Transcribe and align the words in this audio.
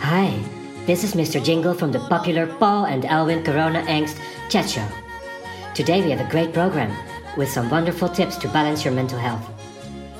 Hi, 0.00 0.38
this 0.86 1.04
is 1.04 1.14
Mr. 1.14 1.42
Jingle 1.42 1.74
from 1.74 1.90
the 1.90 2.00
popular 2.08 2.46
Paul 2.46 2.84
and 2.84 3.04
Elwin 3.04 3.42
Corona 3.42 3.82
Angst 3.82 4.18
chat 4.50 4.68
show. 4.68 4.86
Today 5.74 6.02
we 6.02 6.10
have 6.10 6.20
a 6.20 6.30
great 6.30 6.52
program 6.52 6.94
with 7.36 7.48
some 7.48 7.70
wonderful 7.70 8.08
tips 8.08 8.36
to 8.36 8.48
balance 8.48 8.84
your 8.84 8.92
mental 8.92 9.18
health. 9.18 9.48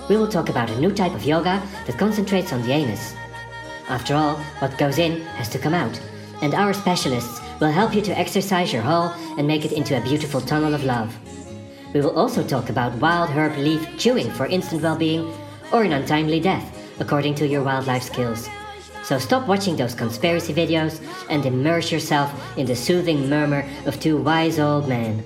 We 0.08 0.16
will 0.16 0.28
talk 0.28 0.48
about 0.48 0.70
a 0.70 0.80
new 0.80 0.92
type 0.92 1.14
of 1.14 1.24
yoga 1.24 1.62
that 1.86 1.98
concentrates 1.98 2.52
on 2.52 2.62
the 2.62 2.72
anus. 2.72 3.14
After 3.88 4.14
all, 4.14 4.36
what 4.60 4.78
goes 4.78 4.98
in 4.98 5.20
has 5.36 5.48
to 5.50 5.58
come 5.58 5.74
out, 5.74 6.00
and 6.40 6.54
our 6.54 6.72
specialists 6.72 7.40
will 7.60 7.70
help 7.70 7.94
you 7.94 8.00
to 8.02 8.18
exercise 8.18 8.72
your 8.72 8.82
hole 8.82 9.12
and 9.36 9.46
make 9.46 9.64
it 9.64 9.72
into 9.72 9.96
a 9.96 10.02
beautiful 10.02 10.40
tunnel 10.40 10.74
of 10.74 10.84
love. 10.84 11.14
We 11.94 12.00
will 12.00 12.18
also 12.18 12.42
talk 12.42 12.70
about 12.70 12.94
wild 12.96 13.30
herb 13.30 13.56
leaf 13.58 13.86
chewing 13.98 14.30
for 14.30 14.46
instant 14.46 14.82
well 14.82 14.96
being 14.96 15.32
or 15.72 15.82
an 15.82 15.92
untimely 15.92 16.40
death, 16.40 16.64
according 17.00 17.34
to 17.36 17.46
your 17.46 17.62
wildlife 17.62 18.02
skills. 18.02 18.48
So 19.04 19.18
stop 19.18 19.48
watching 19.48 19.76
those 19.76 19.94
conspiracy 19.94 20.54
videos 20.54 21.00
and 21.28 21.44
immerse 21.44 21.90
yourself 21.92 22.30
in 22.56 22.66
the 22.66 22.76
soothing 22.76 23.28
murmur 23.28 23.68
of 23.84 24.00
two 24.00 24.16
wise 24.16 24.58
old 24.58 24.88
men. 24.88 25.22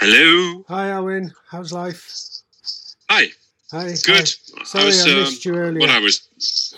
Hello. 0.00 0.64
Hi, 0.68 0.92
Owen. 0.92 1.30
How's 1.50 1.72
life? 1.74 2.10
Hi. 3.10 3.26
Hi. 3.70 3.92
Good. 4.02 4.32
Hi. 4.56 4.64
Sorry, 4.64 4.82
I, 4.84 4.86
was, 4.86 5.06
I 5.06 5.10
um, 5.10 5.16
missed 5.18 5.44
you 5.44 5.54
earlier. 5.54 5.80
When 5.80 5.90
I 5.90 5.98
was. 5.98 6.74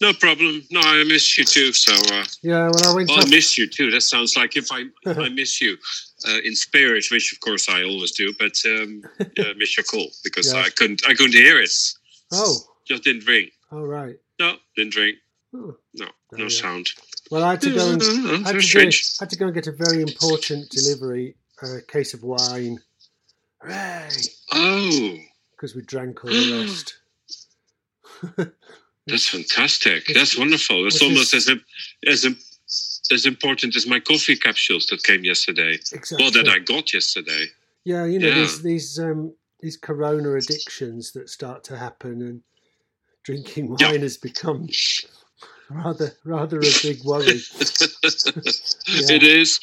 No 0.00 0.12
problem. 0.14 0.62
No, 0.72 0.80
I 0.80 1.04
missed 1.04 1.38
you 1.38 1.44
too. 1.44 1.72
So. 1.72 1.92
Uh, 2.12 2.24
yeah, 2.42 2.64
when 2.74 2.84
I 2.84 2.92
went 2.92 3.08
well, 3.08 3.20
I 3.24 3.28
missed 3.30 3.56
you 3.56 3.68
too. 3.68 3.92
That 3.92 4.00
sounds 4.00 4.36
like 4.36 4.56
if 4.56 4.72
I 4.72 4.86
if 5.06 5.16
I 5.16 5.28
miss 5.28 5.60
you 5.60 5.76
uh, 6.26 6.38
in 6.44 6.56
spirit, 6.56 7.04
which 7.12 7.32
of 7.32 7.38
course 7.38 7.68
I 7.68 7.84
always 7.84 8.10
do, 8.10 8.34
but 8.36 8.60
um, 8.66 9.02
uh, 9.20 9.54
miss 9.56 9.76
your 9.76 9.84
call 9.84 10.08
because 10.24 10.52
Yeah. 10.52 10.62
I 10.62 10.70
couldn't 10.70 11.02
I 11.08 11.14
couldn't 11.14 11.34
hear 11.34 11.60
it. 11.60 11.70
oh, 12.32 12.56
Just 12.84 13.04
didn't 13.04 13.28
ring. 13.28 13.48
all 13.70 13.86
right. 13.86 14.16
No, 14.40 14.56
didn't 14.76 14.96
ring. 14.96 15.14
Oh. 15.54 15.76
No, 15.94 16.06
no 16.32 16.48
sound. 16.48 16.88
Well, 17.30 17.44
I 17.44 17.50
had 17.52 17.60
to 17.60 17.72
go 17.72 17.92
and 17.92 18.02
Oh, 18.02 18.34
I 18.34 18.38
had 18.38 18.46
to, 18.46 18.52
go, 18.54 18.58
strange. 18.58 19.18
had 19.20 19.30
to 19.30 19.36
go 19.36 19.44
and 19.46 19.54
get 19.54 19.68
a 19.68 19.72
very 19.72 20.02
important 20.02 20.68
delivery, 20.70 21.36
a 21.62 21.82
case 21.82 22.14
of 22.14 22.22
wine. 22.22 22.78
Hooray! 23.62 24.08
Oh, 24.52 25.16
Because 25.52 25.74
we 25.74 25.82
drank 25.82 26.24
all 26.24 26.30
the 26.30 26.66
rest. 26.66 26.98
that's 29.06 29.28
fantastic. 29.28 30.06
That's 30.12 30.36
wonderful. 30.38 30.86
It's 30.86 31.02
almost 31.02 31.34
is- 31.34 31.48
as 31.48 31.50
im- 31.50 31.64
as 32.06 32.24
im- 32.24 32.38
as 33.12 33.26
important 33.26 33.76
as 33.76 33.86
my 33.86 34.00
coffee 34.00 34.36
capsules 34.36 34.86
that 34.86 35.02
came 35.02 35.24
yesterday. 35.24 35.74
Exactly. 35.74 36.16
Well, 36.20 36.30
that 36.32 36.48
I 36.48 36.58
got 36.58 36.92
yesterday. 36.92 37.46
yeah, 37.84 38.04
you 38.06 38.18
know 38.18 38.28
Yeah. 38.28 38.34
these 38.40 38.62
these 38.62 38.98
um 38.98 39.34
these 39.60 39.76
corona 39.76 40.34
addictions 40.36 41.12
that 41.12 41.28
start 41.28 41.64
to 41.64 41.76
happen, 41.76 42.22
and 42.22 42.42
drinking 43.24 43.68
wine 43.68 43.78
Yeah. 43.80 43.98
has 43.98 44.16
become 44.16 44.68
rather 45.70 46.12
rather 46.24 46.58
a 46.58 46.72
big 46.82 47.02
worry. 47.04 47.40
It 48.86 49.22
is. 49.22 49.58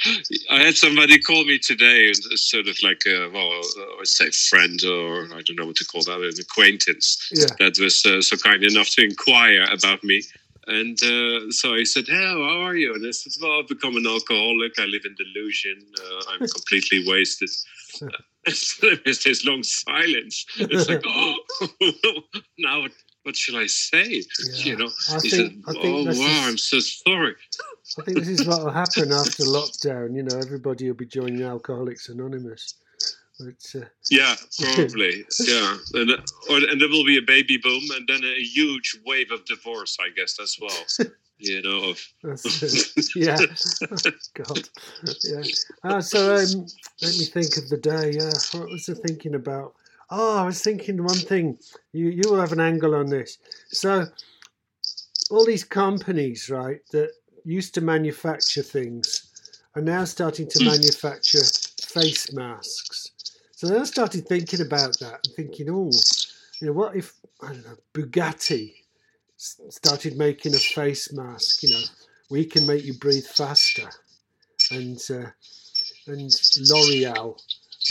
I 0.50 0.62
had 0.63 0.75
somebody 0.75 1.19
call 1.19 1.45
me 1.45 1.59
today, 1.59 2.07
and 2.07 2.39
sort 2.39 2.67
of 2.67 2.78
like 2.84 3.03
a 3.06 3.29
well, 3.34 3.62
I 3.78 3.95
would 3.97 4.07
say 4.07 4.29
friend, 4.31 4.84
or 4.84 5.25
I 5.34 5.41
don't 5.41 5.57
know 5.57 5.66
what 5.67 5.75
to 5.78 5.85
call 5.85 6.03
that, 6.03 6.22
an 6.22 6.34
acquaintance 6.40 7.29
Yeah. 7.31 7.45
that 7.59 7.79
was 7.79 8.06
uh, 8.06 8.22
so 8.22 8.38
kind 8.38 8.63
enough 8.63 8.90
to 8.95 9.03
inquire 9.03 9.66
about 9.72 10.03
me. 10.03 10.22
And 10.67 10.97
uh, 11.03 11.51
so 11.51 11.73
I 11.73 11.84
said, 11.84 12.06
"Hey, 12.07 12.16
how 12.16 12.41
are 12.66 12.75
you?" 12.75 12.94
And 12.94 13.06
I 13.06 13.11
said, 13.11 13.34
"Well, 13.41 13.59
I've 13.59 13.67
become 13.67 13.95
an 13.97 14.06
alcoholic. 14.07 14.73
I 14.79 14.85
live 14.85 15.06
in 15.06 15.16
delusion. 15.16 15.78
Uh, 15.97 16.22
I'm 16.31 16.47
completely 16.47 17.03
wasted." 17.11 17.50
so 18.47 18.88
there 18.88 19.00
was 19.06 19.23
this 19.23 19.45
long 19.45 19.63
silence. 19.63 20.45
It's 20.57 20.90
like, 20.90 21.03
oh, 21.07 21.35
now 22.57 22.85
what, 23.24 23.36
should 23.36 23.56
I 23.56 23.68
say? 23.68 24.24
Yeah. 24.54 24.64
You 24.64 24.76
know, 24.78 24.90
I 25.09 25.20
he 25.22 25.30
think 25.30 25.66
said, 25.66 25.76
"Oh 25.84 26.04
wow, 26.06 26.09
is- 26.12 26.20
I'm 26.20 26.58
so 26.58 26.80
sorry." 26.80 27.36
I 28.00 28.04
think 28.04 28.20
this 28.20 28.28
is 28.30 28.46
what 28.48 28.64
will 28.64 28.72
happen 28.72 29.12
after 29.22 29.44
lockdown. 29.44 30.16
You 30.16 30.24
know, 30.24 30.38
everybody 30.38 30.88
will 30.88 30.96
be 30.98 31.06
joining 31.06 31.44
Alcoholics 31.44 32.09
Anonymous. 32.09 32.76
But 33.40 33.82
uh, 33.82 33.86
Yeah, 34.09 34.36
probably. 34.76 35.26
yeah, 35.40 35.78
and 35.94 36.12
uh, 36.12 36.18
or, 36.50 36.58
and 36.58 36.80
there 36.80 36.90
will 36.90 37.06
be 37.06 37.18
a 37.18 37.22
baby 37.24 37.58
boom, 37.58 37.82
and 37.96 38.08
then 38.08 38.24
a 38.24 38.40
huge 38.44 39.00
wave 39.06 39.32
of 39.32 39.44
divorce, 39.46 39.98
I 40.00 40.09
guess, 40.16 40.40
as 40.40 40.58
well. 40.62 41.08
You 41.44 41.64
know, 41.64 41.96
uh, 42.24 42.38
yeah, 43.16 43.36
God, 44.36 44.70
yeah. 45.24 45.42
Uh, 45.84 46.00
so 46.00 46.36
um, 46.36 46.68
let 47.02 47.18
me 47.18 47.26
think 47.26 47.58
of 47.58 47.68
the 47.68 47.80
day. 47.82 48.16
Uh, 48.20 48.32
what 48.59 48.70
was 48.70 48.88
I 48.88 48.94
thinking 48.94 49.34
about? 49.34 49.74
Oh, 50.13 50.39
I 50.39 50.44
was 50.44 50.61
thinking 50.61 51.01
one 51.03 51.16
thing. 51.16 51.57
You 51.94 52.09
you 52.09 52.29
will 52.29 52.39
have 52.39 52.51
an 52.51 52.59
angle 52.59 52.94
on 52.95 53.05
this. 53.05 53.38
So 53.69 54.07
all 55.29 55.45
these 55.45 55.63
companies, 55.63 56.49
right, 56.49 56.81
that 56.91 57.11
used 57.45 57.73
to 57.75 57.81
manufacture 57.81 58.61
things, 58.61 59.31
are 59.75 59.81
now 59.81 60.03
starting 60.03 60.49
to 60.49 60.66
manufacture 60.66 61.45
face 61.81 62.33
masks. 62.33 63.11
So 63.51 63.67
then 63.67 63.81
I 63.81 63.85
started 63.85 64.27
thinking 64.27 64.59
about 64.59 64.99
that 64.99 65.25
and 65.25 65.35
thinking, 65.35 65.69
oh, 65.69 65.91
you 66.59 66.67
know, 66.67 66.73
what 66.73 66.95
if 66.95 67.13
I 67.41 67.53
don't 67.53 67.63
know 67.63 67.78
Bugatti 67.93 68.73
started 69.38 70.17
making 70.17 70.55
a 70.55 70.59
face 70.59 71.13
mask? 71.13 71.63
You 71.63 71.69
know, 71.75 71.85
we 72.29 72.43
can 72.43 72.67
make 72.67 72.83
you 72.83 72.95
breathe 72.95 73.25
faster, 73.25 73.89
and 74.72 74.99
uh, 75.09 75.31
and 76.07 76.29
L'Oreal 76.69 77.39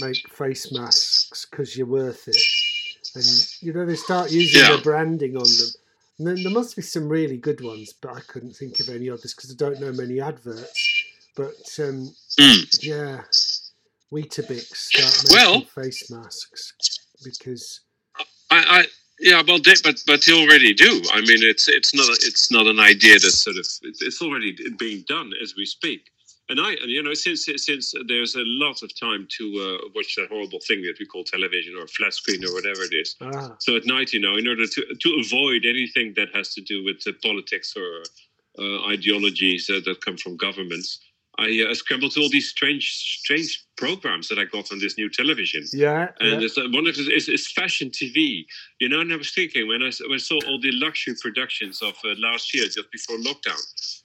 make 0.02 0.28
face 0.36 0.70
masks 0.70 1.19
because 1.50 1.76
you're 1.76 1.86
worth 1.86 2.28
it, 2.28 2.36
and 3.14 3.24
you 3.60 3.72
know 3.72 3.86
they 3.86 3.96
start 3.96 4.30
using 4.30 4.60
Yeah. 4.60 4.68
their 4.72 4.82
branding 4.82 5.36
on 5.36 5.44
them. 5.44 5.68
And 6.18 6.26
then 6.28 6.42
there 6.42 6.52
must 6.52 6.76
be 6.76 6.82
some 6.82 7.08
really 7.08 7.38
good 7.38 7.60
ones, 7.62 7.94
but 8.00 8.14
I 8.14 8.20
couldn't 8.20 8.54
think 8.54 8.78
of 8.80 8.88
any 8.90 9.08
others 9.08 9.32
because 9.34 9.50
I 9.50 9.54
don't 9.56 9.80
know 9.80 9.92
many 9.92 10.20
adverts. 10.20 11.04
But 11.34 11.54
um, 11.78 12.14
Mm. 12.38 12.78
yeah, 12.82 13.24
Weetabix 14.12 14.74
start 14.76 15.24
making 15.24 15.36
Well- 15.36 15.60
face 15.74 16.10
masks 16.10 16.72
because 17.24 17.80
I, 18.50 18.80
I 18.80 18.86
yeah, 19.20 19.42
well, 19.46 19.58
they, 19.60 19.74
but 19.84 20.02
but 20.06 20.22
they 20.24 20.32
already 20.32 20.72
do. 20.74 21.02
I 21.12 21.20
mean, 21.20 21.42
it's 21.42 21.68
it's 21.68 21.94
not 21.94 22.08
a, 22.08 22.12
it's 22.22 22.50
not 22.50 22.66
an 22.66 22.80
idea 22.80 23.18
that's 23.18 23.38
sort 23.38 23.56
of 23.56 23.66
it's 23.82 24.20
already 24.22 24.56
being 24.78 25.04
done 25.06 25.32
as 25.42 25.54
we 25.56 25.66
speak. 25.66 26.10
And 26.50 26.60
I, 26.60 26.70
you 26.84 27.02
know, 27.02 27.14
since 27.14 27.46
since 27.68 27.94
there's 28.08 28.34
a 28.34 28.42
lot 28.44 28.82
of 28.82 28.90
time 28.98 29.28
to 29.38 29.44
uh, 29.66 29.88
watch 29.94 30.16
that 30.16 30.28
horrible 30.30 30.58
thing 30.66 30.82
that 30.82 30.96
we 30.98 31.06
call 31.06 31.22
television 31.22 31.76
or 31.78 31.86
flat 31.86 32.12
screen 32.12 32.44
or 32.44 32.52
whatever 32.52 32.82
it 32.82 32.92
is, 32.92 33.14
ah, 33.20 33.54
So 33.60 33.76
at 33.76 33.86
night, 33.86 34.12
you 34.12 34.20
know, 34.20 34.36
in 34.36 34.48
order 34.48 34.66
to 34.66 34.80
to 35.04 35.10
avoid 35.24 35.64
anything 35.64 36.14
that 36.16 36.28
has 36.34 36.52
to 36.54 36.60
do 36.60 36.84
with 36.84 37.06
uh, 37.06 37.12
politics 37.22 37.76
or 37.76 38.02
uh, 38.58 38.86
ideologies 38.94 39.70
uh, 39.70 39.80
that 39.84 40.04
come 40.04 40.16
from 40.16 40.36
governments, 40.36 40.98
I 41.40 41.66
uh, 41.70 41.74
scrambled 41.74 42.12
to 42.12 42.20
all 42.20 42.28
these 42.28 42.50
strange 42.50 42.92
strange 43.22 43.64
programs 43.76 44.28
that 44.28 44.38
I 44.38 44.44
got 44.44 44.70
on 44.70 44.78
this 44.78 44.98
new 44.98 45.08
television. 45.08 45.64
yeah, 45.72 46.08
And 46.20 46.40
yeah. 46.40 46.46
it's, 46.46 46.58
uh, 46.58 46.68
one 46.70 46.86
of 46.86 46.94
it 46.98 47.08
is, 47.10 47.50
fashion 47.50 47.90
TV. 47.90 48.44
You 48.78 48.90
know, 48.90 49.00
and 49.00 49.10
I 49.10 49.16
was 49.16 49.30
thinking 49.30 49.66
when 49.66 49.82
I, 49.82 49.90
when 50.06 50.16
I 50.16 50.18
saw 50.18 50.38
all 50.46 50.60
the 50.60 50.72
luxury 50.72 51.14
productions 51.20 51.80
of 51.80 51.94
uh, 52.04 52.14
last 52.18 52.54
year, 52.54 52.64
just 52.64 52.92
before 52.92 53.16
lockdown, 53.16 53.60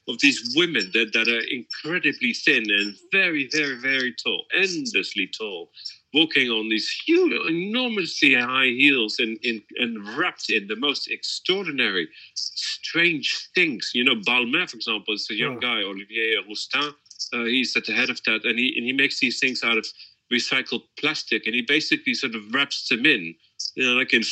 of 0.07 0.17
these 0.21 0.53
women 0.55 0.89
that, 0.93 1.11
that 1.11 1.27
are 1.27 1.43
incredibly 1.51 2.33
thin 2.33 2.63
and 2.69 2.95
very, 3.11 3.49
very, 3.51 3.77
very 3.81 4.15
tall, 4.23 4.45
endlessly 4.53 5.29
tall, 5.37 5.71
walking 6.15 6.49
on 6.49 6.69
these 6.69 6.89
huge, 7.07 7.33
enormously 7.49 8.35
high 8.35 8.67
heels 8.81 9.17
and, 9.19 9.37
in, 9.43 9.61
and 9.77 9.93
wrapped 10.17 10.49
in 10.49 10.67
the 10.67 10.77
most 10.77 11.09
extraordinary, 11.11 12.07
strange 12.35 13.49
things. 13.55 13.91
You 13.93 14.05
know, 14.05 14.15
Balmain, 14.15 14.69
for 14.69 14.77
example, 14.77 15.13
is 15.15 15.27
a 15.31 15.35
young 15.35 15.57
Oh. 15.57 15.61
guy, 15.61 15.79
Olivier 15.83 16.37
Rousteing. 16.49 16.95
Uh, 17.33 17.45
he's 17.45 17.75
at 17.77 17.85
the 17.85 17.93
head 17.93 18.09
of 18.11 18.19
that, 18.25 18.45
and 18.45 18.59
he 18.59 18.73
and 18.77 18.85
he 18.85 18.93
makes 18.93 19.19
these 19.19 19.39
things 19.39 19.63
out 19.63 19.77
of 19.77 19.87
recycled 20.31 20.83
plastic, 20.99 21.45
and 21.45 21.55
he 21.55 21.61
basically 21.61 22.13
sort 22.13 22.35
of 22.35 22.41
wraps 22.53 22.87
them 22.89 23.05
in, 23.05 23.35
you 23.75 23.85
know, 23.85 23.93
like 23.93 24.13
in 24.13 24.23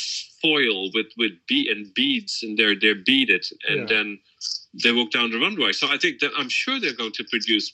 foil 0.42 0.90
with 0.94 1.06
with 1.16 1.32
bead 1.48 1.68
and 1.68 1.92
beads, 1.94 2.40
and 2.42 2.58
they're 2.58 2.78
they're 2.78 2.94
beaded, 3.06 3.44
and 3.68 3.80
Yeah. 3.80 3.86
then 3.96 4.18
they 4.82 4.92
walk 4.92 5.10
down 5.12 5.30
the 5.30 5.38
runway. 5.38 5.72
So 5.72 5.86
I 5.88 5.96
think 5.98 6.18
that 6.20 6.32
I'm 6.36 6.48
sure 6.48 6.80
they're 6.80 6.92
going 6.96 7.12
to 7.12 7.24
produce 7.24 7.72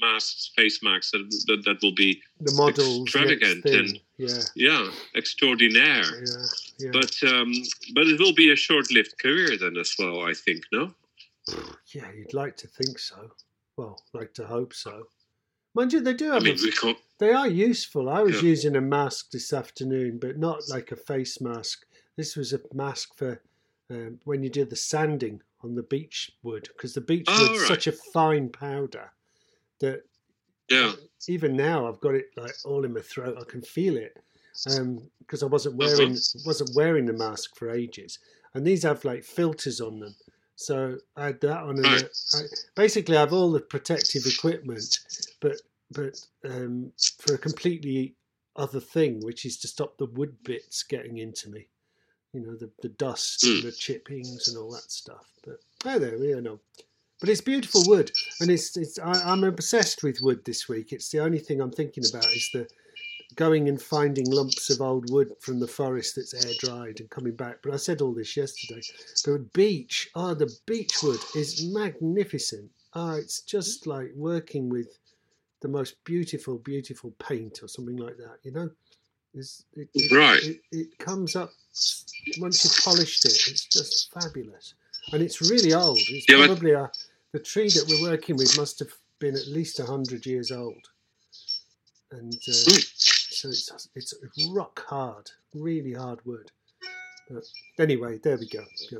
masks, 0.00 0.50
face 0.56 0.80
masks 0.82 1.10
that 1.10 1.28
that, 1.48 1.64
that 1.64 1.82
will 1.82 1.94
be 1.94 2.22
The 2.40 2.52
models. 2.54 3.02
Extravagant 3.02 3.64
and- 3.64 4.00
yeah, 4.16 4.42
yeah 4.54 4.90
extraordinaire. 5.16 6.04
yeah, 6.04 6.46
yeah. 6.78 6.90
But 6.92 7.12
um, 7.32 7.52
but 7.94 8.06
it 8.06 8.20
will 8.20 8.34
be 8.34 8.50
a 8.52 8.56
short-lived 8.56 9.18
career 9.18 9.56
then 9.58 9.76
as 9.76 9.94
well. 9.98 10.22
I 10.30 10.34
think 10.34 10.64
no. 10.72 10.94
yeah, 11.94 12.10
you'd 12.12 12.34
like 12.34 12.56
to 12.58 12.68
think 12.68 12.98
so. 12.98 13.32
Well, 13.76 13.98
like 14.12 14.34
to 14.34 14.46
hope 14.46 14.72
so. 14.74 15.06
Mind 15.74 15.92
you, 15.92 16.00
they 16.00 16.14
do 16.14 16.32
I 16.32 16.40
have. 16.40 16.42
mean, 16.42 16.56
a, 16.56 16.62
we 16.62 16.72
can't. 16.72 16.98
they 17.18 17.32
are 17.32 17.48
useful. 17.48 18.08
I 18.08 18.22
was 18.22 18.36
Yeah. 18.36 18.42
using 18.42 18.76
a 18.76 18.80
mask 18.80 19.30
this 19.30 19.52
afternoon, 19.52 20.18
but 20.18 20.38
not 20.38 20.68
like 20.68 20.92
a 20.92 20.96
face 20.96 21.40
mask. 21.40 21.86
This 22.16 22.36
was 22.36 22.52
a 22.52 22.60
mask 22.72 23.16
for 23.16 23.42
um, 23.90 24.20
when 24.24 24.42
you 24.42 24.50
do 24.50 24.64
the 24.64 24.76
sanding 24.76 25.42
on 25.62 25.74
the 25.74 25.82
beech 25.82 26.32
wood, 26.42 26.68
because 26.68 26.94
the 26.94 27.00
beech 27.00 27.36
Oh, 27.36 27.36
wood's 27.36 27.60
right. 27.60 27.66
such 27.66 27.86
a 27.86 27.92
fine 27.92 28.50
powder 28.50 29.12
that 29.80 30.04
Yeah. 30.68 30.94
even 31.26 31.56
now 31.56 31.86
I've 31.86 32.00
got 32.00 32.14
it 32.14 32.30
like 32.36 32.58
all 32.64 32.84
in 32.84 32.92
my 32.94 33.00
throat. 33.00 33.38
I 33.40 33.44
can 33.44 33.62
feel 33.62 33.96
it 33.96 34.18
because 34.64 35.42
I 35.42 35.46
wasn't 35.46 35.76
wearing 35.76 36.24
wasn't 36.44 36.74
wearing 36.74 37.06
the 37.06 37.12
mask 37.12 37.56
for 37.56 37.70
ages, 37.70 38.18
and 38.54 38.66
these 38.66 38.82
have 38.82 39.04
like 39.04 39.24
filters 39.24 39.80
on 39.80 40.00
them. 40.00 40.16
So 40.60 40.98
I 41.16 41.26
had 41.26 41.40
that 41.40 41.56
on, 41.62 41.78
and 41.78 41.86
uh, 41.86 42.08
I, 42.34 42.42
basically 42.74 43.16
I 43.16 43.20
have 43.20 43.32
all 43.32 43.50
the 43.50 43.60
protective 43.60 44.26
equipment, 44.26 44.98
but 45.40 45.56
but 45.90 46.20
um, 46.44 46.92
for 47.18 47.32
a 47.34 47.38
completely 47.38 48.14
other 48.56 48.78
thing, 48.78 49.20
which 49.20 49.46
is 49.46 49.58
to 49.60 49.68
stop 49.68 49.96
the 49.96 50.04
wood 50.04 50.36
bits 50.44 50.82
getting 50.82 51.16
into 51.16 51.48
me. 51.48 51.68
You 52.34 52.42
know, 52.42 52.56
the, 52.56 52.70
the 52.82 52.90
dust 52.90 53.42
and 53.44 53.62
Mm. 53.62 53.62
the 53.62 53.72
chippings 53.72 54.48
and 54.48 54.58
all 54.58 54.70
that 54.72 54.90
stuff. 54.92 55.26
But 55.42 55.60
oh, 55.86 55.98
there 55.98 56.18
we 56.18 56.38
know. 56.42 56.60
But 57.20 57.30
it's 57.30 57.40
beautiful 57.40 57.82
wood, 57.86 58.12
and 58.40 58.50
it's 58.50 58.76
it's. 58.76 58.98
I, 58.98 59.12
I'm 59.32 59.44
obsessed 59.44 60.02
with 60.02 60.20
wood 60.20 60.44
this 60.44 60.68
week. 60.68 60.92
It's 60.92 61.08
the 61.08 61.20
only 61.20 61.38
thing 61.38 61.62
I'm 61.62 61.72
thinking 61.72 62.04
about 62.06 62.26
is 62.26 62.50
the 62.52 62.68
going 63.36 63.68
and 63.68 63.80
finding 63.80 64.30
lumps 64.30 64.70
of 64.70 64.80
old 64.80 65.10
wood 65.10 65.32
from 65.40 65.60
the 65.60 65.66
forest 65.68 66.16
that's 66.16 66.34
air 66.34 66.52
dried 66.58 67.00
and 67.00 67.10
coming 67.10 67.34
back. 67.34 67.58
But 67.62 67.72
I 67.72 67.76
said 67.76 68.00
all 68.00 68.12
this 68.12 68.36
yesterday. 68.36 68.80
But 69.24 69.52
beech, 69.52 70.10
oh, 70.14 70.34
the 70.34 70.50
beech 70.66 71.02
wood 71.02 71.20
is 71.34 71.64
magnificent. 71.72 72.70
Oh, 72.94 73.12
it's 73.12 73.40
just 73.42 73.86
like 73.86 74.10
working 74.16 74.68
with 74.68 74.98
the 75.60 75.68
most 75.68 76.02
beautiful, 76.04 76.58
beautiful 76.58 77.12
paint 77.18 77.62
or 77.62 77.68
something 77.68 77.96
like 77.96 78.16
that. 78.16 78.38
You 78.42 78.52
know, 78.52 78.70
it's, 79.34 79.64
it, 79.74 79.88
it, 79.94 80.12
Right. 80.12 80.42
It, 80.42 80.60
it 80.72 80.98
comes 80.98 81.36
up 81.36 81.50
once 82.38 82.64
you've 82.64 82.84
polished 82.84 83.24
it. 83.26 83.32
It's 83.50 83.64
just 83.66 84.12
fabulous, 84.12 84.74
and 85.12 85.22
it's 85.22 85.40
really 85.40 85.72
old. 85.72 85.98
It's 86.08 86.26
Yeah, 86.28 86.46
probably 86.46 86.72
a, 86.72 86.90
the 87.32 87.38
tree 87.38 87.68
that 87.68 87.86
we're 87.88 88.10
working 88.10 88.36
with 88.36 88.56
must 88.58 88.78
have 88.80 88.92
been 89.20 89.36
at 89.36 89.46
least 89.46 89.80
hundred 89.80 90.26
years 90.26 90.50
old, 90.50 90.88
and 92.10 92.34
uh, 92.34 92.52
Hmm. 92.66 92.78
So 93.42 93.76
it's 93.94 94.12
it's 94.22 94.48
rock 94.52 94.84
hard, 94.88 95.30
really 95.54 95.92
hard 95.94 96.20
wood. 96.24 96.50
But 97.28 97.44
anyway, 97.78 98.18
there 98.22 98.36
we 98.38 98.48
go. 98.48 98.64
Yeah. 98.90 98.98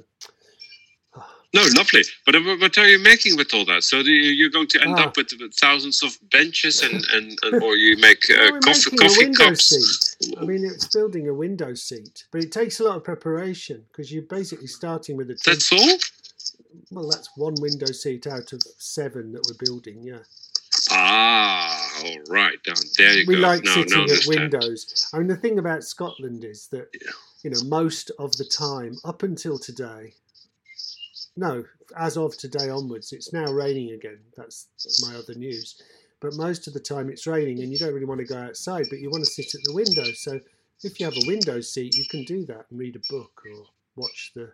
Ah, 1.17 1.35
No, 1.53 1.63
lovely. 1.77 2.03
But 2.25 2.37
uh, 2.37 2.41
what 2.61 2.79
are 2.79 2.89
you 2.89 3.01
making 3.01 3.37
with 3.37 3.53
all 3.53 3.65
that? 3.65 3.83
So 3.83 3.99
you, 3.99 4.13
you're 4.13 4.51
going 4.51 4.69
to 4.69 4.81
end 4.81 4.95
Ah. 4.99 5.07
up 5.07 5.17
with, 5.17 5.31
thousands 5.59 6.03
of 6.05 6.17
benches, 6.31 6.81
and, 6.83 7.05
and, 7.13 7.37
and 7.43 7.63
or 7.63 7.75
you 7.77 7.97
make 7.97 8.31
uh, 8.31 8.37
Well, 8.53 8.61
coffee 8.61 8.97
coffee 8.97 9.33
cups. 9.35 9.65
seat. 9.71 10.37
I 10.41 10.45
mean, 10.45 10.65
it's 10.65 10.87
building 10.87 11.29
a 11.29 11.35
window 11.35 11.75
seat, 11.75 12.25
but 12.31 12.45
it 12.45 12.53
takes 12.53 12.79
a 12.79 12.85
lot 12.85 12.97
of 12.99 13.05
preparation 13.05 13.85
because 13.91 14.13
you're 14.13 14.23
basically 14.39 14.69
starting 14.69 15.17
with 15.17 15.29
a. 15.31 15.37
That's 15.45 15.73
all. 15.73 15.99
well, 16.93 17.09
that's 17.09 17.29
one 17.37 17.55
window 17.61 17.91
seat 17.91 18.29
out 18.29 18.53
of 18.53 18.63
seven 18.79 19.33
that 19.33 19.43
we're 19.49 19.67
building. 19.67 20.05
Yeah, 20.05 20.23
Ah, 20.91 22.03
all 22.05 22.19
right. 22.29 22.63
Down 22.65 22.77
there 22.99 23.19
you 23.19 23.25
we 23.27 23.35
go. 23.37 23.41
like 23.41 23.65
now, 23.65 23.75
sitting 23.75 23.93
now 23.99 24.05
at 24.05 24.27
windows. 24.27 25.09
I 25.13 25.19
mean, 25.19 25.29
the 25.29 25.37
thing 25.37 25.59
about 25.59 25.85
Scotland 25.85 26.45
is 26.45 26.69
that 26.69 26.89
Yeah. 26.95 27.11
you 27.45 27.51
know 27.51 27.63
most 27.65 28.11
of 28.19 28.37
the 28.37 28.45
time 28.45 28.97
up 29.05 29.23
until 29.23 29.59
today. 29.59 30.15
No, 31.37 31.65
as 31.97 32.17
of 32.17 32.37
today 32.37 32.69
onwards, 32.69 33.13
it's 33.13 33.33
now 33.33 33.51
raining 33.53 33.93
again. 33.93 34.19
That's 34.37 34.67
my 35.03 35.15
other 35.17 35.35
news. 35.35 35.81
But 36.21 36.35
most 36.35 36.67
of 36.67 36.75
the 36.75 36.81
time 36.81 37.09
it's 37.09 37.27
raining 37.27 37.61
and 37.63 37.73
you 37.73 37.79
don't 37.79 37.95
really 37.95 38.05
want 38.07 38.19
to 38.21 38.27
go 38.27 38.37
outside, 38.37 38.87
but 38.91 38.99
you 38.99 39.11
want 39.11 39.25
to 39.25 39.31
sit 39.31 39.55
at 39.55 39.61
the 39.65 39.73
window. 39.73 40.05
So 40.13 40.41
if 40.83 40.99
you 41.01 41.07
have 41.07 41.17
a 41.17 41.27
window 41.27 41.61
seat, 41.61 41.95
you 41.95 42.05
can 42.11 42.25
do 42.25 42.45
that 42.47 42.67
and 42.71 42.79
read 42.79 42.97
a 42.97 43.01
book 43.13 43.41
or 43.55 43.67
watch 43.97 44.33
the 44.35 44.53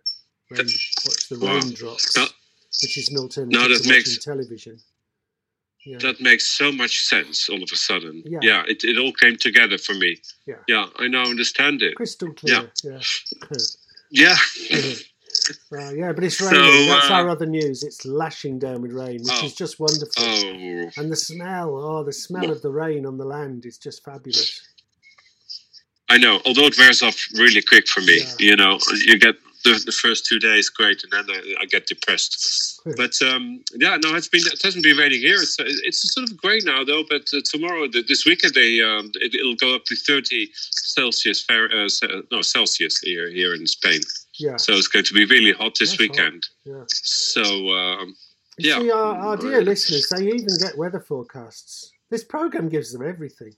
rain, 0.50 0.68
watch 1.06 1.28
the 1.28 1.38
Wow. 1.40 1.54
raindrops, 1.58 2.16
Now- 2.16 2.28
which 2.82 2.96
is 2.98 3.08
an 3.08 3.16
alternative 3.18 3.82
to 3.82 3.88
makes- 3.88 4.10
watching 4.10 4.22
television. 4.22 4.80
Yeah. 5.86 5.98
That 5.98 6.20
makes 6.20 6.46
so 6.48 6.72
much 6.72 7.00
sense 7.04 7.48
all 7.48 7.62
of 7.62 7.70
a 7.72 7.76
sudden. 7.76 8.22
Yeah. 8.26 8.64
it, 8.66 8.82
it 8.82 8.98
all 8.98 9.12
came 9.12 9.36
together 9.36 9.78
for 9.78 9.94
me. 9.94 10.16
Yeah. 10.46 10.56
Yeah, 10.66 10.86
I 10.96 11.06
now 11.06 11.22
understand 11.24 11.80
it. 11.80 11.94
Crystal 11.94 12.32
clear. 12.32 12.70
Yeah. 12.82 13.00
Yeah. 14.10 14.36
Uh, 15.72 15.90
yeah, 15.94 16.12
but 16.12 16.24
it's 16.24 16.38
So, 16.38 16.50
raining. 16.50 16.88
That's 16.88 17.10
uh, 17.10 17.14
our 17.14 17.28
other 17.28 17.46
news. 17.46 17.82
It's 17.84 18.04
lashing 18.04 18.58
down 18.58 18.82
with 18.82 18.92
rain, 18.92 19.18
which 19.22 19.32
Oh. 19.42 19.46
is 19.46 19.54
just 19.54 19.78
wonderful. 19.78 20.24
Oh, 20.24 20.90
And 20.96 21.12
the 21.12 21.16
smell, 21.16 21.76
oh, 21.76 22.02
the 22.02 22.12
smell 22.12 22.50
of 22.50 22.62
the 22.62 22.70
rain 22.70 23.06
on 23.06 23.16
the 23.18 23.24
land 23.26 23.64
is 23.66 23.78
just 23.78 24.02
fabulous. 24.04 24.60
I 26.08 26.18
know. 26.18 26.40
Although 26.46 26.66
it 26.66 26.78
wears 26.78 27.02
off 27.02 27.18
really 27.34 27.62
quick 27.62 27.86
for 27.86 28.00
me. 28.00 28.18
Yeah. 28.18 28.34
You 28.38 28.56
know, 28.56 28.78
you 29.04 29.18
get 29.18 29.36
the, 29.66 29.82
the 29.86 29.92
first 29.92 30.26
two 30.26 30.38
days 30.38 30.68
great, 30.68 31.02
and 31.04 31.12
then 31.12 31.26
I, 31.36 31.62
I 31.62 31.64
get 31.66 31.86
depressed. 31.86 32.80
but 32.96 33.14
um, 33.22 33.62
yeah, 33.74 33.96
no, 34.02 34.14
it's 34.14 34.28
been 34.28 34.46
it 34.46 34.62
hasn't 34.62 34.84
been 34.84 34.96
raining 34.96 35.20
here. 35.20 35.40
It's 35.40 35.56
it's 35.58 36.00
sort 36.14 36.30
of 36.30 36.36
grey 36.36 36.60
now 36.64 36.84
though. 36.84 37.04
But 37.08 37.22
uh, 37.34 37.40
tomorrow, 37.44 37.86
th- 37.88 38.06
this 38.06 38.24
weekend, 38.24 38.54
they 38.54 38.80
um, 38.82 39.10
it, 39.16 39.34
it'll 39.34 39.56
go 39.56 39.74
up 39.74 39.84
to 39.86 39.96
thirty 39.96 40.50
Celsius, 40.54 41.44
uh, 41.50 41.88
no 42.30 42.42
Celsius 42.42 42.98
here 43.00 43.28
here 43.30 43.54
in 43.54 43.66
Spain. 43.66 44.00
Yeah, 44.38 44.56
So 44.56 44.74
it's 44.74 44.88
going 44.88 45.04
to 45.06 45.14
be 45.14 45.24
really 45.24 45.52
hot 45.52 45.76
this 45.78 45.90
That's 45.90 45.92
hot. 45.92 45.98
weekend. 46.00 46.42
yeah. 46.64 46.84
So 46.88 47.70
um, 47.70 48.14
Yeah. 48.58 48.78
see, 48.80 48.90
our, 48.90 49.16
our 49.16 49.36
dear 49.36 49.62
listeners, 49.62 50.06
they 50.14 50.24
even 50.26 50.46
get 50.60 50.76
weather 50.76 51.00
forecasts. 51.00 51.90
This 52.10 52.22
program 52.22 52.68
gives 52.68 52.92
them 52.92 53.02
everything. 53.02 53.52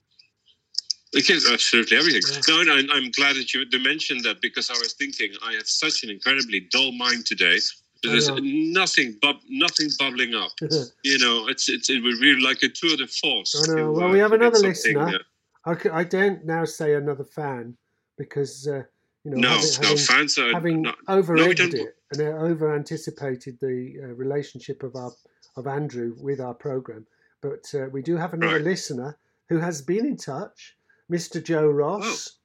It 1.13 1.25
gives 1.25 1.49
absolutely 1.49 1.97
everything. 1.97 2.21
No, 2.47 2.61
and 2.61 2.69
I'm, 2.69 2.89
I'm 2.91 3.11
glad 3.11 3.35
that 3.35 3.53
you 3.53 3.65
mentioned 3.79 4.23
that 4.25 4.41
because 4.41 4.69
I 4.69 4.73
was 4.73 4.93
thinking 4.93 5.31
I 5.43 5.53
have 5.53 5.67
such 5.67 6.03
an 6.03 6.09
incredibly 6.11 6.67
dull 6.71 6.91
mind 6.91 7.25
today. 7.25 7.57
There's 8.03 8.29
nothing, 8.41 9.17
bub- 9.21 9.41
nothing 9.49 9.89
bubbling 9.97 10.33
up. 10.35 10.51
You 11.03 11.17
know, 11.17 11.47
it's 11.47 11.67
it's 11.69 11.89
it 11.89 12.03
would 12.03 12.19
really 12.21 12.41
like 12.41 12.61
a 12.63 12.69
tour 12.69 12.95
de 12.95 13.07
force. 13.07 13.55
I 13.55 13.67
know. 13.71 13.75
to, 13.87 13.91
Well, 13.91 14.07
uh, 14.09 14.11
we 14.11 14.19
have 14.19 14.33
another 14.33 14.59
listener. 14.59 15.19
I, 15.65 15.75
c- 15.77 15.89
I 15.89 16.03
don't 16.03 16.45
now 16.45 16.63
say 16.65 16.93
another 16.93 17.25
fan 17.25 17.75
because, 18.17 18.67
uh, 18.67 18.83
you 19.23 19.31
know, 19.31 19.37
no, 19.37 19.49
having, 19.49 19.69
no 19.81 19.87
having, 19.89 19.97
fans 19.97 20.37
are 20.37 20.51
having 20.53 20.81
no, 20.83 20.93
over 21.07 21.35
no, 21.35 21.43
we 21.45 21.49
egged 21.49 21.57
don't- 21.57 21.73
it 21.73 21.95
and 22.11 22.21
over 22.21 22.73
anticipated 22.75 23.57
the 23.59 23.95
uh, 24.03 24.07
relationship 24.07 24.83
of 24.83 24.95
our 24.95 25.11
of 25.57 25.67
Andrew 25.67 26.15
with 26.19 26.39
our 26.39 26.53
program. 26.53 27.05
But 27.41 27.65
uh, 27.73 27.87
we 27.91 28.01
do 28.01 28.15
have 28.17 28.33
another 28.33 28.55
Right. 28.55 28.63
listener 28.63 29.17
who 29.49 29.57
has 29.59 29.81
been 29.81 30.05
in 30.05 30.15
touch, 30.17 30.75
Mr. 31.11 31.43
Joe 31.43 31.67
Ross. 31.69 32.37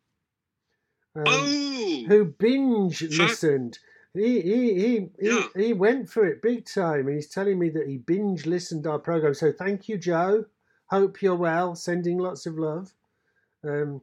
Um, 1.17 1.25
Oh, 1.27 2.05
who 2.09 2.25
binge 2.25 3.03
listened. 3.03 3.79
He 4.15 4.41
he 4.41 4.75
he, 4.75 4.75
he, 5.01 5.09
Yeah. 5.21 5.47
he 5.57 5.73
went 5.73 6.09
for 6.09 6.25
it 6.27 6.43
big 6.43 6.67
time, 6.67 7.07
and 7.09 7.17
he's 7.17 7.29
telling 7.29 7.59
me 7.59 7.69
that 7.71 7.87
he 7.89 7.99
binge 7.99 8.47
listened 8.47 8.87
our 8.87 8.99
program. 8.99 9.35
So 9.35 9.53
thank 9.53 9.89
you, 9.89 9.97
Joe. 9.99 10.47
Hope 10.87 11.23
you're 11.23 11.35
well. 11.37 11.75
Sending 11.75 12.19
lots 12.19 12.47
of 12.47 12.59
love. 12.59 12.93
Um, 13.63 14.03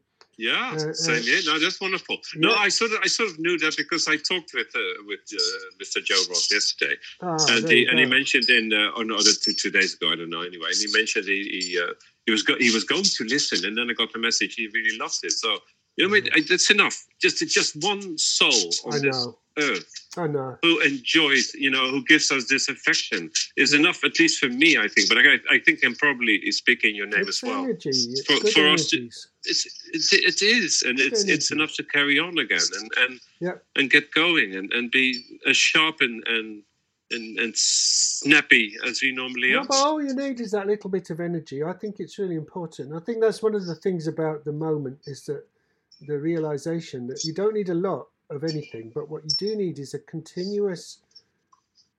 yeah, 0.50 0.74
uh, 0.76 0.94
same 0.94 1.22
here. 1.24 1.42
No, 1.46 1.60
that's 1.60 1.80
wonderful. 1.80 2.18
No. 2.36 2.54
I 2.56 2.70
sort 2.70 2.92
of 2.92 3.00
I 3.04 3.08
sort 3.08 3.30
of 3.30 3.36
knew 3.40 3.58
that 3.60 3.74
because 3.78 4.08
I 4.08 4.16
talked 4.18 4.52
with 4.54 4.72
uh, 4.76 4.82
with 5.10 5.24
uh, 5.34 5.42
Mr. 5.82 6.04
Joe 6.04 6.22
Ross 6.30 6.52
yesterday. 6.52 6.96
ah, 7.22 7.38
and 7.54 7.70
he 7.70 7.86
and 7.90 8.00
he 8.00 8.06
mentioned 8.06 8.50
in 8.50 8.74
uh, 8.74 8.92
oh 8.98 9.04
no, 9.04 9.18
two, 9.20 9.54
two 9.54 9.72
days 9.72 9.94
ago 9.96 10.12
I 10.12 10.16
don't 10.16 10.30
know 10.36 10.42
anyway, 10.42 10.70
and 10.74 10.78
he 10.86 10.90
mentioned 11.00 11.26
he 11.26 11.40
he, 11.62 11.80
uh, 11.80 11.94
he 12.26 12.32
was 12.32 12.44
go- 12.44 12.58
he 12.60 12.72
was 12.72 12.84
going 12.84 13.04
to 13.18 13.24
listen, 13.36 13.66
and 13.68 13.78
then 13.78 13.90
I 13.90 13.94
got 13.94 14.12
the 14.14 14.20
message 14.20 14.56
he 14.56 14.68
really 14.74 14.98
loved 14.98 15.20
it. 15.24 15.34
So 15.34 15.60
you 15.98 16.08
know, 16.08 16.16
I- 16.16 16.42
that's 16.50 16.72
enough. 16.72 16.98
Just 17.22 17.38
just 17.60 17.76
one 17.84 18.18
soul 18.18 18.70
on 18.86 18.94
I 18.96 19.00
this 19.00 19.16
know. 19.26 19.38
earth 19.60 19.94
I 20.18 20.28
know. 20.28 20.58
who 20.62 20.80
enjoys, 20.82 21.54
you 21.54 21.70
know, 21.70 21.90
who 21.90 22.04
gives 22.04 22.32
us 22.32 22.48
this 22.50 22.68
affection 22.68 23.32
is 23.56 23.74
enough, 23.74 24.04
at 24.04 24.20
least 24.20 24.40
for 24.40 24.50
me, 24.50 24.78
I 24.78 24.88
think. 24.90 25.08
But 25.08 25.20
I, 25.20 25.36
I 25.50 25.60
think 25.60 25.80
I'm 25.86 25.96
probably 25.96 26.52
speaking 26.52 26.96
your 26.96 27.08
name 27.08 27.22
It's 27.22 27.42
as 27.42 27.50
well. 27.50 27.64
energy. 27.64 27.90
It's 27.90 28.26
For- 28.26 28.46
for 28.52 28.68
us 28.68 28.88
to- 28.88 29.10
It's, 29.46 29.68
it's 29.94 30.14
it 30.14 30.42
is, 30.46 30.84
and 30.84 31.00
it's 31.00 31.24
it's 31.24 31.50
enough 31.52 31.74
to 31.76 31.84
carry 31.84 32.20
on 32.20 32.38
again 32.38 32.68
and 32.80 32.92
and 33.04 33.20
Yep. 33.40 33.64
and 33.78 33.90
get 33.90 34.12
going 34.14 34.56
and 34.56 34.72
and 34.74 34.92
be 34.92 35.06
as 35.48 35.58
sharp 35.58 35.98
and 36.02 36.24
and 36.28 36.64
and, 37.10 37.40
and 37.40 37.54
snappy 37.58 38.78
as 38.88 39.02
we 39.02 39.12
normally 39.12 39.52
No, 39.52 39.60
are. 39.60 39.66
but 39.66 39.76
all 39.76 40.02
you 40.02 40.14
need 40.14 40.40
is 40.40 40.52
that 40.52 40.68
little 40.68 40.90
bit 40.90 41.10
of 41.10 41.20
energy. 41.20 41.64
I 41.64 41.74
think 41.74 42.00
it's 42.00 42.18
really 42.20 42.36
important. 42.36 42.94
I 42.94 43.00
think 43.00 43.20
that's 43.22 43.42
one 43.42 43.56
of 43.56 43.66
the 43.66 43.76
things 43.76 44.08
about 44.08 44.46
the 44.46 44.54
moment 44.54 45.00
is 45.06 45.26
that 45.26 45.44
the 46.08 46.18
realization 46.18 47.08
that 47.08 47.24
you 47.24 47.34
don't 47.34 47.54
need 47.54 47.70
a 47.70 47.74
lot 47.90 48.08
of 48.32 48.44
anything, 48.44 48.92
but 48.96 49.10
what 49.10 49.24
you 49.24 49.30
do 49.38 49.56
need 49.56 49.78
is 49.78 49.94
a 49.94 50.00
continuous 50.00 51.00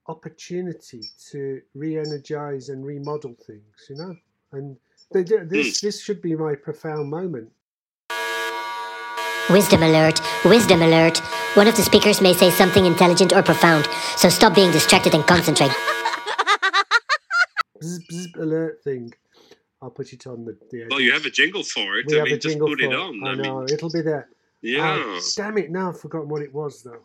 opportunity 0.09 1.03
to 1.31 1.61
re-energize 1.75 2.69
and 2.71 2.85
remodel 2.85 3.37
things. 3.47 3.63
You 3.89 3.97
know, 3.97 4.17
and 4.53 4.77
they, 5.13 5.23
do- 5.23 5.45
this 5.45 5.81
hmm. 5.81 5.87
this 5.87 6.03
should 6.03 6.21
be 6.23 6.35
my 6.35 6.55
profound 6.55 7.11
moment. 7.11 7.51
Wisdom 9.51 9.83
alert, 9.83 10.21
wisdom 10.45 10.83
alert. 10.83 11.19
One 11.55 11.69
of 11.69 11.77
the 11.77 11.83
speakers 11.83 12.21
may 12.23 12.33
say 12.33 12.51
something 12.51 12.87
intelligent 12.87 13.33
or 13.35 13.43
profound, 13.43 13.87
so 14.17 14.29
stop 14.29 14.55
being 14.55 14.71
distracted 14.73 15.15
and 15.15 15.27
concentrate. 15.27 15.73
Bzz, 17.83 17.99
bzz, 18.11 18.37
alert 18.39 18.81
thing. 18.85 19.13
I'll 19.83 19.91
put 19.91 20.13
it 20.13 20.27
on 20.29 20.45
the. 20.45 20.57
the 20.71 20.87
Well, 20.89 21.01
you 21.01 21.13
have 21.13 21.27
a 21.27 21.31
jingle 21.31 21.65
for 21.65 21.97
it. 21.99 22.07
we 22.07 22.15
I 22.15 22.19
have 22.19 22.25
mean, 22.27 22.35
a 22.35 22.39
just 22.39 22.53
jingle 22.55 22.69
put 22.69 22.79
for 22.79 22.85
it 22.87 22.93
it. 22.93 22.97
on. 22.99 23.27
I 23.27 23.31
I 23.33 23.35
know 23.35 23.59
mean, 23.59 23.75
it'll 23.75 23.91
be 23.91 24.01
there. 24.01 24.29
Yeah. 24.63 25.03
Ah, 25.05 25.21
damn 25.37 25.59
it! 25.59 25.71
Now 25.71 25.91
I've 25.91 26.01
forgotten 26.01 26.29
what 26.29 26.43
it 26.43 26.53
was 26.55 26.83
though. 26.83 27.03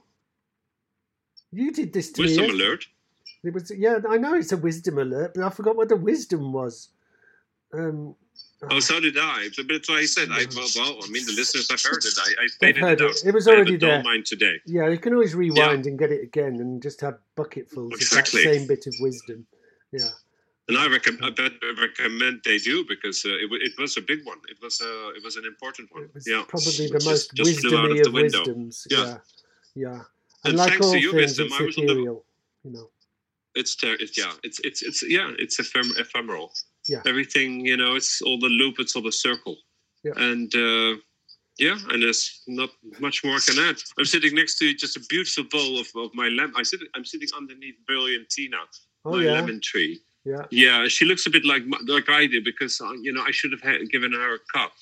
You 1.51 1.71
did 1.71 1.93
this 1.93 2.11
to 2.13 2.21
Wisdom 2.21 2.43
me. 2.43 2.47
yesterday. 2.49 2.63
alert. 2.65 2.85
It 3.43 3.53
was 3.53 3.71
yeah. 3.75 3.99
I 4.09 4.17
know 4.17 4.33
it's 4.35 4.51
a 4.51 4.57
wisdom 4.57 4.97
alert, 4.97 5.33
but 5.35 5.43
I 5.43 5.49
forgot 5.49 5.75
what 5.75 5.89
the 5.89 5.95
wisdom 5.95 6.51
was. 6.53 6.89
Um, 7.73 8.15
Oh, 8.71 8.79
so 8.79 8.99
did 8.99 9.15
I. 9.19 9.49
But 9.55 9.67
that's 9.67 9.87
why 9.87 9.97
I 9.97 10.05
said, 10.05 10.29
I, 10.31 10.45
well, 10.55 10.67
well, 10.75 10.97
I 11.03 11.07
mean, 11.11 11.23
the 11.27 11.33
listeners 11.33 11.69
have 11.69 11.79
heard 11.83 12.03
it. 12.03 12.13
I, 12.19 12.43
I 12.43 12.47
stated 12.47 12.81
heard 12.81 13.01
it 13.01 13.03
out. 13.03 13.11
it. 13.11 13.25
It 13.27 13.33
was 13.35 13.47
already 13.47 13.77
there. 13.77 14.01
mind 14.01 14.25
today. 14.25 14.55
Yeah, 14.65 14.87
you 14.89 14.97
can 14.97 15.13
always 15.13 15.35
rewind 15.35 15.85
and 15.85 15.97
get 15.97 16.11
it 16.11 16.23
again, 16.23 16.55
and 16.59 16.81
just 16.81 16.99
have 17.01 17.19
bucketfuls 17.35 17.93
Exactly. 17.93 18.41
of 18.41 18.45
that 18.47 18.53
same 18.59 18.67
bit 18.67 18.87
of 18.87 18.95
wisdom. 18.99 19.45
Yeah, 19.91 20.07
And 20.67 20.77
I, 20.77 20.87
recommend, 20.87 21.39
I 21.39 21.49
recommend 21.81 22.41
they 22.43 22.57
do 22.57 22.83
because 22.89 23.23
uh, 23.25 23.29
it, 23.29 23.49
it 23.51 23.73
was 23.79 23.95
a 23.95 24.01
big 24.01 24.25
one. 24.25 24.39
It 24.49 24.57
was 24.61 24.81
a, 24.81 25.09
it 25.15 25.23
was 25.23 25.37
an 25.37 25.45
important 25.45 25.87
one. 25.93 26.09
it 26.13 26.23
yeah. 26.27 26.43
probably 26.47 26.87
the 26.87 27.01
most 27.05 27.33
just, 27.33 27.61
flew 27.61 27.77
out 27.77 27.85
wisdomy 27.89 27.91
of 27.91 27.97
the 28.03 28.07
of 28.09 28.13
window. 28.13 28.39
wisdoms. 28.39 28.87
Yeah. 28.89 28.97
Yeah, 28.97 29.17
yeah. 29.75 29.91
And, 29.93 30.03
And 30.45 30.57
like 30.57 30.69
thanks 30.71 30.85
all 30.85 30.93
to 30.93 30.99
you, 30.99 31.11
things, 31.11 31.39
wisdom, 31.39 31.47
I 31.57 31.63
was 31.63 31.77
on 31.77 31.85
the- 31.85 31.93
You 31.93 32.23
know. 32.65 32.89
It's, 33.55 33.75
ter- 33.75 33.97
it's 33.99 34.15
yeah, 34.15 34.31
it's 34.43 34.59
it's 34.59 34.83
it's 34.83 35.01
yeah, 35.09 35.31
it's 35.39 35.59
ephem- 35.59 35.97
ephemeral. 35.97 36.53
Yeah. 36.87 37.01
Everything, 37.07 37.65
you 37.65 37.75
know, 37.75 37.95
it's 37.95 38.21
all 38.21 38.37
the 38.37 38.49
loop, 38.49 38.75
it's 38.77 38.95
all 38.95 39.01
the 39.01 39.11
circle. 39.11 39.57
Yeah. 40.03 40.11
And 40.15 40.53
uh, 40.53 40.99
yeah, 41.57 41.75
and 41.89 42.03
there's 42.03 42.43
not 42.45 42.69
much 42.99 43.23
more 43.23 43.35
I 43.35 43.39
can 43.39 43.57
add. 43.67 43.77
I'm 43.97 44.05
sitting 44.05 44.35
next 44.35 44.59
to 44.59 44.73
just 44.75 44.95
a 44.95 44.99
beautiful 45.09 45.45
bowl 45.45 45.79
of, 45.79 45.87
of 45.95 46.11
my 46.13 46.27
lemon. 46.27 46.53
I 46.55 46.61
sit, 46.61 46.81
I'm 46.93 47.03
sitting 47.03 47.29
underneath 47.35 47.75
Brilliantina, 47.89 48.61
Oh 49.05 49.13
my 49.13 49.23
yeah, 49.23 49.31
lemon 49.31 49.59
tree. 49.63 50.01
Yeah. 50.25 50.45
Yeah, 50.51 50.87
she 50.87 51.05
looks 51.05 51.25
a 51.25 51.29
bit 51.29 51.45
like 51.45 51.63
like 51.87 52.09
I 52.09 52.27
did 52.27 52.43
because 52.43 52.81
uh, 52.81 52.91
you 53.01 53.13
know 53.13 53.23
I 53.25 53.31
should 53.31 53.51
have 53.51 53.61
had, 53.61 53.89
given 53.89 54.11
her 54.13 54.35
a 54.35 54.39
cup. 54.53 54.73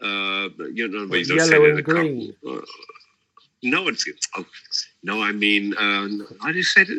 Uh, 0.00 0.48
but, 0.56 0.76
you 0.76 0.88
know, 0.88 1.06
but 1.06 1.20
you 1.20 1.24
don't 1.24 1.40
say 1.40 1.52
yellow 1.52 1.68
that 1.68 1.76
and 1.76 1.84
cup. 1.84 1.94
green. 1.94 2.34
Uh, 2.46 2.60
no, 3.62 3.88
it's 3.88 4.04
oh, 4.36 4.44
no. 5.02 5.22
I 5.22 5.32
mean, 5.32 5.74
uh, 5.74 6.08
how 6.42 6.52
do 6.52 6.56
you 6.56 6.62
say 6.62 6.84
that? 6.84 6.96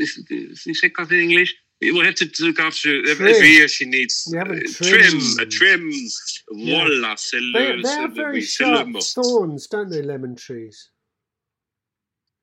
You 0.66 0.74
say 0.74 0.90
cup 0.90 1.12
in 1.12 1.20
English? 1.20 1.56
We'll 1.82 2.06
have 2.06 2.16
to 2.16 2.30
look 2.40 2.60
after 2.60 3.00
every, 3.00 3.16
Trim. 3.16 3.36
every 3.36 3.50
year. 3.50 3.68
She 3.68 3.86
needs 3.86 4.28
We 4.32 4.38
uh, 4.38 4.46
haven't 4.46 4.68
trim, 4.74 5.22
a 5.40 5.46
trim. 5.46 5.92
Yeah. 6.52 6.86
Voila, 6.86 7.16
They, 7.32 7.82
they 7.82 7.90
have 7.90 8.14
very 8.14 8.42
sharp 8.42 8.88
thorns, 9.02 9.68
don't 9.68 9.90
they? 9.90 10.02
Lemon 10.02 10.36
trees. 10.36 10.90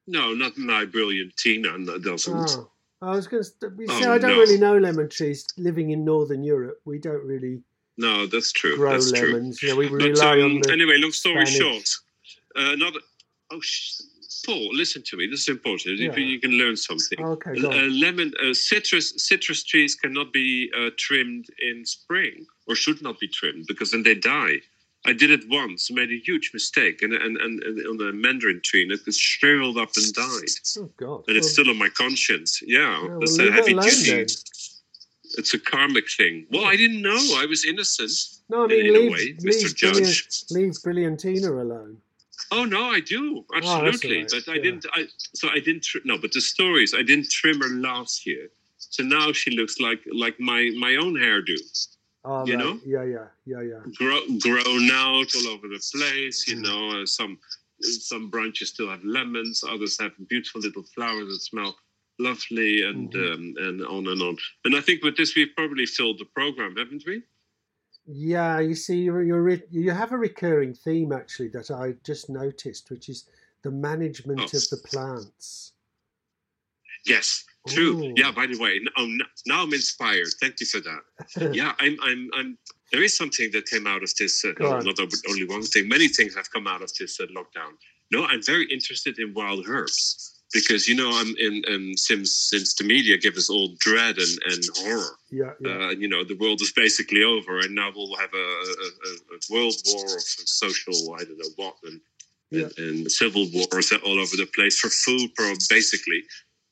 No, 0.07 0.35
not 0.35 0.59
my 0.59 0.85
Brilliantina. 0.85 1.79
No, 1.79 1.99
doesn't. 1.99 2.51
Oh, 2.59 2.72
I 3.03 3.11
was 3.17 3.27
going 3.27 3.43
to. 3.43 3.73
You 3.79 3.87
Oh, 3.89 4.13
I 4.13 4.19
don't 4.19 4.31
no. 4.33 4.39
really 4.39 4.59
know 4.59 4.79
lemon 4.79 5.09
trees. 5.09 5.45
Living 5.59 5.91
in 5.91 6.05
northern 6.05 6.43
Europe, 6.45 6.81
we 6.85 6.99
don't 6.99 7.25
really 7.25 7.61
No, 7.99 8.27
that's 8.27 8.53
true. 8.53 8.77
grow 8.77 8.93
that's 8.93 9.11
true. 9.13 9.33
lemons. 9.35 9.63
You 9.63 9.71
know, 9.71 9.77
we 9.77 9.89
But 9.89 10.03
rely 10.03 10.41
um, 10.41 10.45
on 10.57 10.61
the. 10.61 10.73
anyway, 10.73 10.97
long 10.99 11.13
story 11.13 11.45
Spanish. 11.47 11.59
short, 11.59 11.89
uh, 12.57 12.73
another. 12.73 13.01
Oh, 13.51 13.61
sh- 13.61 14.01
Paul, 14.47 14.71
listen 14.75 15.03
to 15.09 15.17
me. 15.17 15.27
This 15.29 15.43
is 15.43 15.49
important. 15.49 15.99
You- 15.99 16.11
Yeah. 16.11 16.17
You 16.33 16.41
can 16.41 16.53
learn 16.53 16.77
something. 16.77 17.19
okay, 17.35 17.55
go 17.61 17.71
Uh, 17.71 17.89
lemon 18.05 18.33
uh, 18.43 18.55
citrus 18.55 19.07
citrus 19.29 19.63
trees 19.71 19.95
cannot 20.03 20.33
be 20.33 20.49
uh, 20.79 20.91
trimmed 20.97 21.47
in 21.69 21.85
spring 21.85 22.47
or 22.67 22.75
should 22.75 23.01
not 23.03 23.19
be 23.21 23.29
trimmed 23.29 23.65
because 23.67 23.91
then 23.93 24.03
they 24.05 24.15
die. 24.15 24.57
I 25.05 25.13
did 25.13 25.31
it 25.31 25.49
once, 25.49 25.91
made 25.91 26.11
a 26.13 26.19
huge 26.19 26.51
mistake, 26.55 27.03
and 27.03 27.13
and, 27.13 27.37
and, 27.37 27.63
and 27.63 27.87
on 27.87 27.97
the 27.97 28.13
mandarin 28.13 28.61
tree, 28.63 28.83
and 28.85 28.93
it 28.93 29.05
just 29.05 29.21
shriveled 29.21 29.77
up 29.77 29.91
and 29.97 30.13
died. 30.15 30.49
oh 30.79 30.91
God. 30.97 31.25
And 31.27 31.37
it's 31.37 31.47
Well, 31.47 31.53
still 31.55 31.71
on 31.71 31.79
my 31.79 31.89
conscience. 31.89 32.63
Yeah, 32.65 32.79
yeah, 33.03 33.09
well, 33.09 33.23
it's 33.23 33.39
a 33.39 33.51
heavy 33.51 33.75
duty. 33.75 34.11
then. 34.11 34.27
It's 35.39 35.55
a 35.55 35.59
karmic 35.59 36.11
thing. 36.11 36.47
Well, 36.51 36.67
I 36.67 36.77
didn't 36.77 37.01
know. 37.01 37.17
I 37.37 37.47
was 37.47 37.65
innocent. 37.65 38.11
No, 38.51 38.65
I 38.65 38.67
mean 38.67 38.87
in 38.87 38.95
a 38.95 38.99
leave, 38.99 39.13
way, 39.13 39.35
leave, 39.41 39.75
Judge. 39.75 39.93
Brilliant, 39.95 40.45
leave 40.51 40.73
Brilliantina 41.19 41.49
alone. 41.61 41.97
Oh 42.51 42.65
no, 42.67 42.91
I 42.91 43.01
do 43.01 43.39
oh, 43.39 43.45
that's 43.55 43.67
absolutely, 43.67 44.17
all 44.19 44.23
right, 44.25 44.33
but 44.47 44.53
I 44.53 44.57
yeah. 44.57 44.63
didn't. 44.63 44.87
I 44.95 45.07
so 45.35 45.49
I 45.49 45.59
didn't. 45.59 45.85
Tr- 45.85 45.99
no, 46.05 46.19
but 46.19 46.33
the 46.33 46.41
story 46.41 46.85
is 46.85 46.93
I 46.95 47.03
didn't 47.03 47.31
trim 47.31 47.61
her 47.61 47.69
last 47.71 48.27
year, 48.27 48.51
so 48.77 49.03
now 49.03 49.33
she 49.33 49.51
looks 49.57 49.81
like 49.81 50.01
like 50.15 50.39
my 50.39 50.71
my 50.79 50.97
own 50.97 51.15
hairdo, 51.15 51.57
Oh, 52.25 52.47
You 52.47 52.55
right. 52.57 52.65
know? 52.65 52.81
Yeah, 52.85 53.03
yeah, 53.05 53.27
yeah, 53.47 53.61
yeah. 53.63 53.81
grow, 53.97 54.21
grown 54.41 54.91
out 54.93 55.35
all 55.35 55.49
over 55.49 55.67
the 55.69 55.83
place. 55.93 56.47
You 56.47 56.57
Mm. 56.57 56.63
know, 56.63 57.03
uh, 57.03 57.07
some 57.07 57.39
some 57.81 58.31
branches 58.31 58.69
still 58.69 58.89
have 58.89 59.03
lemons, 59.03 59.65
others 59.69 59.99
have 60.01 60.13
beautiful 60.29 60.61
little 60.61 60.85
flowers 60.95 61.27
that 61.33 61.41
smell 61.41 61.77
lovely, 62.21 62.83
and 62.83 63.11
Mhm. 63.13 63.35
um, 63.35 63.55
and 63.59 63.83
on 63.87 64.07
and 64.07 64.23
on. 64.23 64.37
And 64.65 64.77
I 64.77 64.81
think 64.81 65.03
with 65.03 65.17
this 65.17 65.35
we've 65.35 65.55
probably 65.57 65.87
filled 65.87 66.21
the 66.21 66.27
program, 66.27 66.77
haven't 66.77 67.03
we? 67.07 67.25
Yeah, 68.07 68.61
you 68.61 68.75
see, 68.77 68.99
you're, 69.03 69.23
you're, 69.23 69.43
re- 69.43 69.63
you 69.71 69.91
have 69.91 70.13
a 70.13 70.19
recurring 70.19 70.75
theme 70.75 71.13
actually 71.13 71.49
that 71.49 71.71
I 71.73 71.93
just 72.05 72.29
noticed, 72.29 72.91
which 72.91 73.09
is 73.09 73.29
the 73.63 73.71
management 73.73 74.41
Oh. 74.41 74.45
of 74.45 74.69
the 74.71 74.81
plants. 74.85 75.73
Yes, 77.05 77.45
true. 77.69 78.05
Ooh. 78.05 78.15
Yeah. 78.17 78.33
By 78.33 78.47
the 78.47 78.59
way, 78.59 78.77
n- 78.77 78.89
oh, 78.97 79.09
now 79.47 79.63
I'm 79.63 79.73
inspired. 79.73 80.29
Thank 80.41 80.61
you 80.61 80.67
for 80.67 80.81
that. 80.81 81.55
yeah, 81.55 81.73
I'm, 81.79 81.97
I'm, 82.03 82.31
I'm. 82.35 82.59
There 82.93 83.03
is 83.03 83.17
something 83.17 83.51
that 83.53 83.67
came 83.67 83.87
out 83.87 84.03
of 84.03 84.13
this. 84.19 84.45
Uh, 84.45 84.53
Go 84.53 84.71
no, 84.71 84.77
on. 84.77 84.85
not 84.85 84.99
only 85.29 85.47
one 85.47 85.63
thing. 85.63 85.89
Many 85.89 86.09
things 86.09 86.35
have 86.35 86.51
come 86.51 86.67
out 86.67 86.83
of 86.83 86.93
this 86.99 87.21
uh, 87.21 87.25
lockdown. 87.27 87.73
No, 88.11 88.25
I'm 88.25 88.43
very 88.43 88.67
interested 88.71 89.19
in 89.19 89.33
wild 89.35 89.65
herbs 89.67 90.41
because 90.53 90.87
you 90.87 90.95
know 90.95 91.11
I'm 91.15 91.35
in. 91.39 91.63
Um, 91.69 91.93
since 91.97 92.33
since 92.51 92.75
the 92.75 92.85
media 92.85 93.17
give 93.17 93.37
us 93.37 93.49
all 93.49 93.75
dread 93.79 94.19
and, 94.19 94.39
and 94.47 94.65
horror. 94.77 95.17
Yeah, 95.31 95.53
yeah. 95.61 95.71
Uh, 95.71 95.91
you 95.91 96.09
know, 96.09 96.25
the 96.25 96.37
world 96.37 96.61
is 96.61 96.73
basically 96.73 97.23
over, 97.23 97.61
and 97.61 97.75
now 97.75 97.91
we'll 97.95 98.17
have 98.17 98.35
a, 98.35 98.37
a, 98.37 98.73
a, 99.07 99.11
a 99.37 99.39
world 99.55 99.75
war 99.87 100.05
of 100.05 100.23
social. 100.23 101.15
I 101.19 101.25
don't 101.25 101.39
know 101.39 101.51
what 101.57 101.77
and. 101.85 102.01
Yeah. 102.51 102.69
And, 102.77 102.79
and 102.79 103.11
civil 103.11 103.47
wars 103.55 103.91
all 104.05 104.19
over 104.21 104.37
the 104.37 104.47
place 104.55 104.79
for 104.79 104.91
food, 104.91 105.35
pro- 105.35 105.55
basically, 105.71 106.23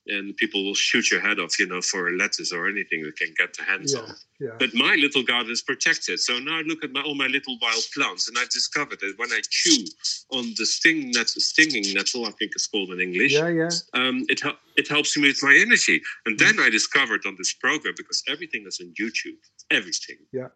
and 0.06 0.36
people 0.36 0.64
will 0.64 0.74
shoot 0.74 1.10
your 1.10 1.20
head 1.20 1.38
off, 1.38 1.58
you 1.58 1.66
know, 1.66 1.80
for 1.80 2.08
a 2.08 2.12
lettuce 2.16 2.52
or 2.52 2.68
anything 2.68 3.02
they 3.02 3.12
can 3.12 3.34
get 3.36 3.54
their 3.56 3.66
hands 3.66 3.92
Yeah, 3.92 4.00
on. 4.00 4.14
yeah. 4.40 4.56
But 4.58 4.74
my 4.74 4.94
little 4.96 5.22
garden 5.22 5.52
is 5.52 5.62
protected. 5.62 6.18
So 6.20 6.38
now 6.38 6.58
I 6.58 6.62
look 6.62 6.82
at 6.82 6.90
my, 6.92 7.02
all 7.02 7.14
my 7.14 7.26
little 7.26 7.56
wild 7.60 7.84
plants, 7.94 8.28
and 8.28 8.36
I've 8.38 8.48
discovered 8.50 8.98
that 9.00 9.14
when 9.18 9.30
I 9.30 9.40
chew 9.50 9.84
on 10.32 10.54
the 10.56 10.66
sting 10.66 11.10
net, 11.12 11.28
stinging 11.28 11.92
nettle, 11.94 12.24
I 12.24 12.30
think 12.38 12.52
it's 12.54 12.66
called 12.66 12.90
in 12.90 13.00
English, 13.00 13.32
Yeah, 13.32 13.48
yeah. 13.48 13.68
um, 13.94 14.24
it, 14.28 14.40
it 14.76 14.88
helps 14.88 15.16
me 15.16 15.28
with 15.28 15.42
my 15.42 15.54
energy. 15.60 16.00
And 16.26 16.38
then 16.38 16.58
I 16.58 16.70
discovered 16.70 17.26
on 17.26 17.34
this 17.38 17.52
program, 17.54 17.94
because 17.96 18.22
everything 18.28 18.64
is 18.66 18.80
on 18.80 18.92
YouTube, 19.00 19.38
everything. 19.70 20.16
Yeah. 20.32 20.48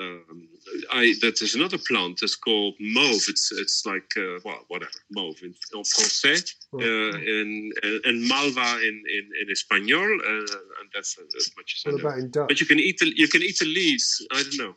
Um, 0.00 0.48
I 0.92 1.14
that 1.20 1.38
there's 1.38 1.54
another 1.54 1.78
plant 1.78 2.18
that's 2.20 2.34
called 2.34 2.74
mauve. 2.80 3.22
It's 3.28 3.52
it's 3.52 3.86
like 3.86 4.10
uh, 4.16 4.40
well 4.44 4.64
whatever 4.66 4.90
mauve 5.12 5.40
in, 5.42 5.54
français 5.82 6.52
Oh, 6.72 6.78
uh, 6.80 7.16
in, 7.16 7.70
in 7.84 8.00
in 8.04 8.28
malva 8.28 8.78
in 8.82 8.96
in, 9.16 9.24
in 9.40 9.50
Espanol, 9.52 10.10
uh, 10.20 10.56
and 10.80 10.86
that's 10.92 11.16
as 11.18 11.50
much 11.56 11.76
as 11.76 11.82
I 11.86 11.90
know. 11.96 12.00
about 12.02 12.18
in 12.18 12.30
Dutch? 12.30 12.48
But 12.48 12.60
you 12.60 12.66
can 12.66 12.80
eat 12.80 12.98
the 12.98 13.12
you 13.16 13.28
can 13.28 13.42
eat 13.42 13.58
the 13.60 13.66
leaves. 13.66 14.26
I 14.32 14.42
don't 14.42 14.58
know. 14.58 14.74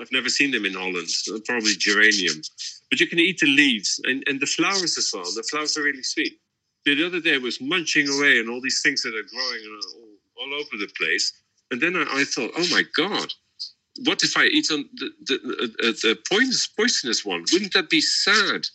I've 0.00 0.12
never 0.12 0.28
seen 0.28 0.50
them 0.50 0.64
in 0.66 0.74
Holland. 0.74 1.08
Uh, 1.32 1.38
Probably 1.46 1.72
geranium, 1.76 2.36
but 2.90 3.00
you 3.00 3.06
can 3.06 3.18
eat 3.18 3.38
the 3.40 3.46
leaves 3.48 3.98
and, 4.04 4.22
and 4.28 4.38
the 4.40 4.46
flowers 4.46 4.98
as 4.98 5.10
well. 5.14 5.24
The 5.24 5.42
flowers 5.50 5.76
are 5.78 5.82
really 5.82 6.02
sweet. 6.02 6.38
The 6.84 7.04
other 7.06 7.20
day 7.20 7.34
I 7.34 7.38
was 7.38 7.60
munching 7.60 8.08
away 8.08 8.40
and 8.40 8.48
all 8.50 8.60
these 8.60 8.82
things 8.82 9.02
that 9.02 9.14
are 9.14 9.28
growing 9.34 9.62
uh, 9.74 9.98
all, 9.98 10.12
all 10.42 10.54
over 10.60 10.76
the 10.78 10.90
place, 10.98 11.32
and 11.70 11.80
then 11.80 11.96
I, 11.96 12.04
I 12.20 12.24
thought, 12.24 12.52
oh 12.56 12.66
my 12.70 12.84
god, 12.94 13.32
what 14.04 14.22
if 14.22 14.36
I 14.36 14.44
eat 14.46 14.70
on 14.70 14.84
the 14.94 15.10
the, 15.28 15.34
uh, 15.34 15.88
uh, 15.88 15.92
the 16.02 16.18
poisonous, 16.30 16.66
poisonous 16.68 17.24
one? 17.24 17.44
Wouldn't 17.52 17.72
that 17.74 17.90
be 17.90 18.00
sad? 18.00 18.66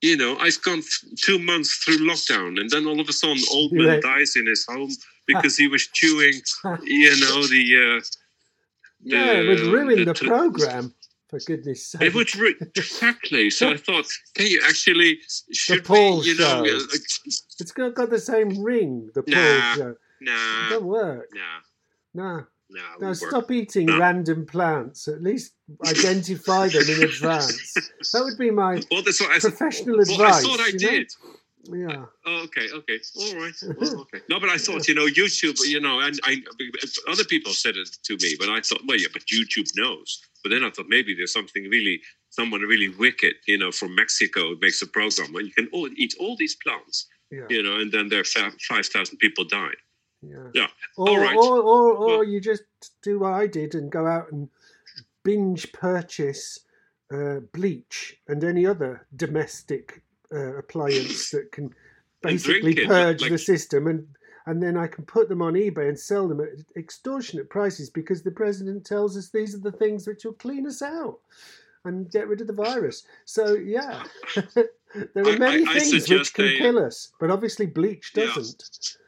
You 0.00 0.16
know, 0.16 0.36
I've 0.38 0.62
gone 0.62 0.82
two 1.20 1.38
months 1.40 1.74
through 1.78 1.98
lockdown, 1.98 2.60
and 2.60 2.70
then 2.70 2.86
all 2.86 3.00
of 3.00 3.08
a 3.08 3.12
sudden, 3.12 3.42
old 3.50 3.72
man 3.72 3.86
Right. 3.88 4.02
dies 4.02 4.36
in 4.36 4.46
his 4.46 4.64
home 4.64 4.90
because 5.26 5.56
he 5.56 5.66
was 5.66 5.86
chewing, 5.88 6.34
you 6.84 7.10
know, 7.20 7.42
the. 7.46 7.96
Uh, 7.98 8.04
yeah, 9.02 9.32
it 9.40 9.48
would 9.48 9.58
the- 9.58 9.70
ruin 9.72 10.04
the 10.04 10.12
the- 10.12 10.14
program, 10.14 10.94
for 11.28 11.38
goodness 11.40 11.86
sake. 11.88 12.02
It 12.02 12.14
would 12.14 12.34
re- 12.36 12.54
exactly. 12.76 13.50
So 13.50 13.70
I 13.70 13.76
thought, 13.76 14.06
can 14.34 14.46
you 14.46 14.62
actually 14.68 15.18
should 15.52 15.84
Paul 15.84 16.20
we, 16.20 16.26
you 16.28 16.38
know, 16.38 16.64
show. 16.64 16.74
uh, 16.76 16.98
It's 17.60 17.72
got, 17.72 17.94
got 17.94 18.10
the 18.10 18.18
same 18.20 18.62
ring, 18.62 19.10
the 19.14 19.22
Paul 19.24 19.34
Nah. 19.34 19.74
show. 19.74 19.96
Nah, 20.20 20.68
Don't 20.70 20.84
work. 20.84 21.28
nah, 21.34 21.60
Nah. 22.14 22.42
No, 22.70 22.82
won't 23.00 23.16
stop 23.16 23.50
eating 23.50 23.86
No. 23.86 23.98
random 23.98 24.44
plants. 24.46 25.08
At 25.08 25.22
least 25.22 25.52
identify 25.86 26.68
them 26.68 26.82
in 26.88 27.02
advance. 27.02 27.74
That 28.12 28.24
would 28.24 28.38
be 28.38 28.50
my 28.50 28.82
Well, 28.90 29.02
that's 29.02 29.20
what 29.20 29.30
I, 29.30 29.38
professional 29.38 29.96
well, 29.96 30.22
I 30.22 30.40
thought 30.42 30.60
I 30.60 30.66
you 30.66 30.72
know? 30.74 30.78
did. 30.90 31.12
Yeah. 31.70 32.04
Oh, 32.24 32.42
okay, 32.44 32.66
okay, 32.72 32.98
all 33.16 33.34
right, 33.36 33.52
well, 33.78 34.00
okay. 34.02 34.20
No, 34.30 34.40
but 34.40 34.48
I 34.48 34.56
thought, 34.56 34.88
you 34.88 34.94
know, 34.94 35.06
YouTube, 35.06 35.58
you 35.66 35.80
know, 35.80 36.00
and 36.00 36.18
I, 36.24 36.36
other 37.10 37.24
people 37.24 37.52
said 37.52 37.76
it 37.76 37.88
to 38.04 38.16
me, 38.22 38.36
but 38.38 38.48
I 38.48 38.60
thought, 38.60 38.80
well, 38.86 38.96
yeah, 38.96 39.08
but 39.12 39.22
YouTube 39.26 39.68
knows. 39.76 40.22
But 40.42 40.50
then 40.50 40.64
I 40.64 40.70
thought 40.70 40.86
maybe 40.88 41.14
there's 41.14 41.32
something 41.32 41.64
really, 41.64 42.00
someone 42.30 42.62
really 42.62 42.88
wicked, 42.88 43.34
you 43.46 43.58
know, 43.58 43.70
from 43.70 43.94
Mexico 43.94 44.54
makes 44.62 44.80
a 44.80 44.86
program 44.86 45.32
where 45.32 45.42
you 45.42 45.52
can 45.52 45.68
all 45.72 45.88
eat 45.96 46.14
all 46.20 46.36
these 46.38 46.56
plants, 46.64 47.06
Yeah. 47.30 47.44
you 47.50 47.62
know, 47.62 47.76
and 47.80 47.92
then 47.92 48.08
there 48.08 48.20
are 48.20 48.50
five 48.68 48.86
thousand 48.86 49.18
people 49.18 49.44
died. 49.44 49.76
Yeah. 50.22 50.48
Yeah. 50.54 50.66
Or, 50.96 51.08
All 51.08 51.18
right. 51.18 51.36
or, 51.36 51.58
or, 51.58 51.92
or 51.92 52.06
Well- 52.18 52.24
you 52.24 52.40
just 52.40 52.62
do 53.02 53.20
what 53.20 53.32
I 53.34 53.46
did 53.46 53.74
and 53.74 53.90
go 53.90 54.06
out 54.06 54.32
and 54.32 54.48
binge 55.22 55.72
purchase 55.72 56.60
uh, 57.12 57.40
bleach 57.52 58.16
and 58.28 58.42
any 58.44 58.66
other 58.66 59.06
domestic 59.16 60.02
uh, 60.32 60.56
appliance 60.56 61.30
that 61.30 61.50
can 61.52 61.74
basically 62.22 62.72
it, 62.78 62.88
purge 62.88 63.22
like- 63.22 63.30
the 63.30 63.38
system 63.38 63.86
and 63.86 64.06
and 64.46 64.62
then 64.62 64.78
I 64.78 64.86
can 64.86 65.04
put 65.04 65.28
them 65.28 65.42
on 65.42 65.52
eBay 65.52 65.88
and 65.90 65.98
sell 65.98 66.26
them 66.26 66.40
at 66.40 66.48
extortionate 66.74 67.50
prices 67.50 67.90
because 67.90 68.22
the 68.22 68.30
president 68.30 68.86
tells 68.86 69.14
us 69.14 69.28
these 69.28 69.54
are 69.54 69.58
the 69.60 69.72
things 69.72 70.06
which 70.06 70.24
will 70.24 70.32
clean 70.32 70.66
us 70.66 70.80
out 70.80 71.18
and 71.84 72.10
get 72.10 72.28
rid 72.28 72.40
of 72.40 72.46
the 72.46 72.54
virus. 72.54 73.04
So 73.26 73.52
yeah, 73.52 74.04
there 74.54 75.24
are 75.24 75.28
I- 75.28 75.38
many 75.38 75.66
I- 75.66 75.70
I 75.70 75.78
things 75.78 76.08
which 76.08 76.32
can 76.32 76.46
they- 76.46 76.56
kill 76.56 76.78
us, 76.78 77.12
but 77.20 77.30
obviously 77.30 77.66
bleach 77.66 78.14
doesn't. 78.14 78.64
Yeah. 78.82 79.04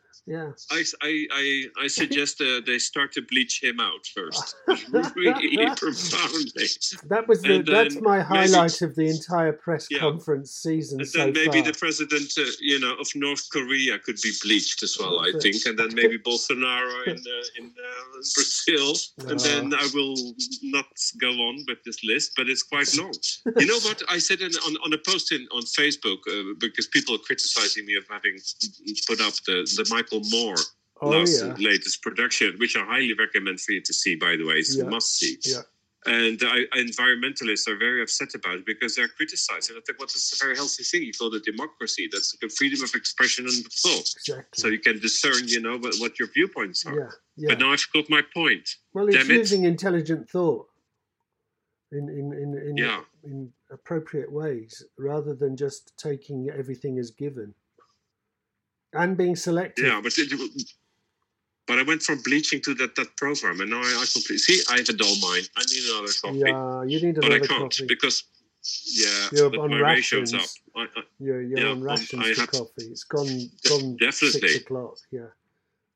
I, 0.71 0.85
I, 1.03 1.27
I, 1.33 1.65
I 1.83 1.87
suggest 1.89 2.41
uh, 2.41 2.61
they 2.65 2.79
start 2.79 3.12
to 3.15 3.23
bleach 3.23 3.62
him 3.62 3.81
out 3.81 4.07
first, 4.15 4.55
really 5.17 5.67
profoundly. 5.77 6.67
That 7.09 7.25
was 7.27 7.43
the 7.43 7.62
that's 7.62 8.00
my 8.00 8.19
maybe- 8.19 8.29
highlight 8.29 8.81
of 8.83 8.95
the 8.95 9.09
entire 9.09 9.53
press 9.53 9.89
Yeah. 9.91 9.99
conference 10.00 10.53
season 10.53 11.00
And 11.00 11.09
so 11.09 11.19
then 11.19 11.33
maybe 11.33 11.62
far. 11.62 11.73
the 11.73 11.79
president, 11.79 12.33
uh, 12.39 12.45
you 12.61 12.79
know, 12.79 12.95
of 12.95 13.09
North 13.15 13.49
Korea 13.50 13.99
could 13.99 14.19
be 14.23 14.33
bleached 14.43 14.83
as 14.83 14.97
well. 14.99 15.21
I 15.21 15.29
it. 15.35 15.43
think, 15.43 15.57
and 15.67 15.79
then 15.79 15.95
maybe 15.95 16.19
Bolsonaro 16.19 17.07
in 17.07 17.17
uh, 17.19 17.59
in 17.59 17.73
Brazil, 18.35 18.95
and 19.29 19.41
then 19.41 19.75
I 19.75 19.89
will 19.95 20.17
not 20.62 20.87
go 21.21 21.31
on 21.31 21.65
with 21.69 21.79
this 21.85 22.03
list, 22.05 22.33
but 22.37 22.49
it's 22.49 22.62
quite 22.62 22.95
long. 22.97 23.12
You 23.59 23.67
know 23.67 23.81
what 23.81 24.03
I 24.09 24.19
said 24.19 24.41
in, 24.41 24.53
on 24.67 24.77
on 24.85 24.93
a 24.93 24.99
post 24.99 25.33
in 25.33 25.47
on 25.53 25.62
Facebook 25.62 26.21
uh, 26.29 26.55
because 26.59 26.87
people 26.89 27.15
are 27.15 27.19
criticizing 27.19 27.87
me 27.87 27.95
of 27.97 28.05
having 28.09 28.37
put 29.07 29.21
up 29.21 29.35
the 29.47 29.57
the 29.77 29.87
Michael 29.91 30.23
Moore 30.31 30.57
oh 31.03 31.11
last 31.11 31.43
yeah, 31.43 31.55
latest 31.59 32.03
production, 32.03 32.57
which 32.59 32.77
I 32.77 32.85
highly 32.85 33.15
recommend 33.19 33.61
for 33.61 33.73
you 33.73 33.83
to 33.83 33.93
see. 33.93 34.17
By 34.17 34.37
the 34.37 34.47
way, 34.47 34.57
it's 34.57 34.77
Yeah. 34.77 34.85
a 34.85 34.91
must 34.91 35.19
see. 35.19 35.39
Yeah. 35.45 35.62
And 36.07 36.40
I, 36.42 36.62
uh, 36.62 36.76
environmentalists 36.76 37.69
are 37.69 37.76
very 37.76 38.00
upset 38.02 38.35
about 38.35 38.54
it 38.54 38.66
because 38.66 38.97
they're 38.97 39.09
criticizing. 39.09 39.76
I 39.76 39.80
think, 39.87 39.99
well, 39.99 40.07
that's 40.07 40.33
a 40.40 40.42
very 40.42 40.57
healthy 40.57 40.83
thing. 40.83 41.02
You 41.02 41.12
call 41.12 41.35
it 41.35 41.45
democracy. 41.45 42.09
That's 42.11 42.35
the 42.40 42.49
freedom 42.49 42.83
of 42.83 42.95
expression 42.95 43.45
and 43.47 43.64
thought. 43.66 44.09
exactly. 44.16 44.45
So 44.54 44.69
you 44.69 44.78
can 44.78 44.99
discern, 44.99 45.47
you 45.47 45.61
know, 45.61 45.76
what, 45.76 45.95
what 45.99 46.19
your 46.19 46.28
viewpoints 46.33 46.87
are. 46.87 46.95
yeah, 46.99 47.11
yeah. 47.37 47.49
But 47.50 47.59
now 47.59 47.73
I 47.73 47.76
forgot 47.76 48.09
my 48.09 48.23
point. 48.33 48.66
well, 48.95 49.09
it's 49.09 49.16
damn 49.19 49.30
it. 49.30 49.35
using 49.37 49.64
intelligent 49.64 50.30
thought 50.30 50.66
in 51.92 52.09
in 52.09 52.33
in 52.33 52.69
in, 52.69 52.76
Yeah. 52.78 53.02
in 53.25 53.52
appropriate 53.71 54.33
ways 54.33 54.83
rather 54.97 55.35
than 55.35 55.54
just 55.54 55.92
taking 55.99 56.49
everything 56.49 56.99
as 56.99 57.11
given 57.11 57.54
and 58.95 59.16
being 59.19 59.37
selective. 59.37 59.85
Yeah, 59.85 60.00
but 60.02 60.12
it, 60.16 60.33
but 61.67 61.79
I 61.79 61.83
went 61.83 62.02
from 62.02 62.21
bleaching 62.23 62.61
to 62.62 62.75
that 62.75 62.97
that 62.97 63.17
program, 63.17 63.61
and 63.61 63.71
now 63.71 63.81
I, 63.81 64.00
I 64.02 64.07
completely 64.12 64.38
see. 64.38 64.62
I 64.71 64.79
have 64.79 64.88
a 64.88 64.93
dull 64.93 65.17
mind. 65.21 65.49
I 65.57 65.62
need 65.71 65.85
another 65.90 66.12
coffee, 66.23 66.38
Yeah, 66.38 66.83
you 66.85 67.00
need 67.07 67.19
another 67.19 67.21
coffee. 67.21 67.29
but 67.29 67.33
I 67.33 67.47
can't 67.47 67.71
coffee. 67.73 67.87
because 67.87 68.25
yeah, 68.93 69.29
You're 69.33 69.59
on 69.61 69.71
my 69.71 69.79
ratio's 69.79 70.35
up. 70.35 70.40
rations. 70.40 70.61
I, 70.76 70.81
I, 70.83 71.02
You're, 71.19 71.43
you're 71.43 71.59
Yeah, 71.61 71.67
on 71.67 71.73
um, 71.79 71.83
rations 71.83 72.26
I 72.26 72.35
for 72.35 72.47
coffee. 72.47 72.88
It's 72.90 73.05
gone 73.05 73.50
gone 73.69 73.97
Definitely. 73.97 74.40
six 74.40 74.57
o'clock. 74.57 74.99
Yeah, 75.11 75.21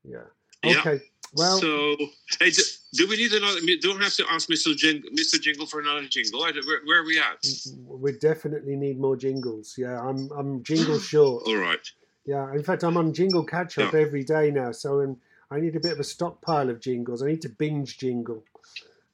yeah. 0.05 0.19
Yeah. 0.65 0.79
Okay. 0.81 1.01
Well, 1.37 1.59
so, 1.59 1.97
hey, 2.39 2.51
do, 2.51 2.63
do 2.93 3.09
we 3.09 3.17
need 3.17 3.33
another? 3.33 3.59
Don't 3.81 4.01
have 4.01 4.15
to 4.15 4.25
ask 4.31 4.49
Mr. 4.49 4.75
Jingle, 4.77 5.11
Mr. 5.11 5.41
Jingle 5.41 5.67
for 5.67 5.81
another 5.81 6.07
jingle. 6.07 6.43
I 6.45 6.53
Where, 6.53 6.81
where 6.85 7.01
are 7.01 7.05
we 7.05 7.19
at? 7.19 7.45
we 7.87 8.13
definitely 8.13 8.77
need 8.77 9.01
more 9.01 9.17
jingles. 9.17 9.75
Yeah, 9.77 10.01
I'm 10.01 10.31
I'm 10.31 10.63
jingle 10.63 10.99
short. 11.13 11.43
All 11.49 11.57
right. 11.57 11.85
Yeah, 12.25 12.51
in 12.55 12.63
fact, 12.63 12.85
I'm 12.85 12.97
on 12.97 13.13
jingle 13.13 13.45
catch 13.45 13.79
up 13.79 13.95
every 13.95 14.23
day 14.25 14.51
now, 14.51 14.73
so 14.73 15.03
um, 15.03 15.17
I 15.51 15.61
need 15.61 15.77
a 15.77 15.81
bit 15.81 15.93
of 15.93 16.01
a 16.01 16.05
stockpile 16.05 16.71
of 16.71 16.81
jingles. 16.81 17.23
I 17.23 17.27
need 17.29 17.43
to 17.43 17.49
binge 17.49 17.99
jingle, 17.99 18.45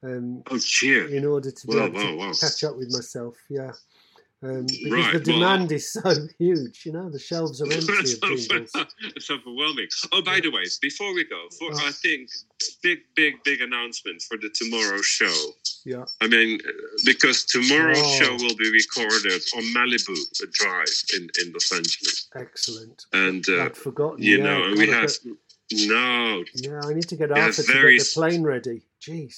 um, 0.02 0.42
Oh, 0.50 0.58
cheer. 0.58 1.06
in 1.08 1.24
order 1.24 1.50
to 1.50 1.66
be 1.66 1.76
Wow, 1.76 1.86
able 1.86 2.00
to 2.00 2.16
wow, 2.16 2.32
catch 2.32 2.64
up 2.64 2.76
with 2.76 2.90
myself. 2.92 3.36
Yeah, 3.50 3.72
um, 4.42 4.64
because 4.66 4.90
Right, 4.92 5.24
the 5.24 5.32
well- 5.32 5.40
demand 5.40 5.72
is 5.72 5.92
so 5.92 6.14
huge. 6.38 6.86
You 6.86 6.92
know, 6.92 7.10
the 7.10 7.18
shelves 7.18 7.60
are 7.60 7.70
empty 7.70 7.92
of 7.92 8.04
jingles. 8.38 8.70
it's 9.16 9.30
overwhelming. 9.30 9.88
Oh, 10.12 10.22
by 10.22 10.40
the 10.40 10.50
way, 10.50 10.64
before 10.80 11.12
we 11.12 11.24
go, 11.24 11.48
for 11.58 11.70
Oh. 11.74 11.86
I 11.86 11.92
think 11.92 12.30
big, 12.82 13.00
big, 13.14 13.42
big 13.44 13.60
announcement 13.60 14.22
for 14.22 14.36
the 14.38 14.48
tomorrow 14.50 15.02
show. 15.02 15.34
Yeah, 15.84 16.04
I 16.20 16.26
mean, 16.28 16.60
because 17.04 17.44
tomorrow's 17.44 17.98
Oh. 18.00 18.18
show 18.18 18.32
will 18.34 18.56
be 18.56 18.70
recorded 18.70 19.42
on 19.56 19.62
Malibu 19.74 20.14
Drive 20.52 20.94
in, 21.16 21.28
in 21.42 21.52
Los 21.52 21.72
Angeles, 21.72 22.28
excellent. 22.36 23.04
and 23.12 23.44
uh, 23.48 23.64
I'd 23.64 23.76
forgotten. 23.76 24.22
you 24.22 24.38
yeah, 24.38 24.44
know, 24.44 24.64
and 24.64 24.78
we 24.78 24.86
have 24.88 25.10
no 25.72 26.44
Yeah, 26.54 26.80
I 26.84 26.94
need 26.94 27.08
to 27.08 27.16
get 27.16 27.30
Yeah, 27.30 27.44
Arthur 27.44 27.62
to 27.62 27.72
get 27.72 28.00
the 28.00 28.10
plane 28.14 28.42
ready. 28.42 28.82
Jeez. 29.00 29.36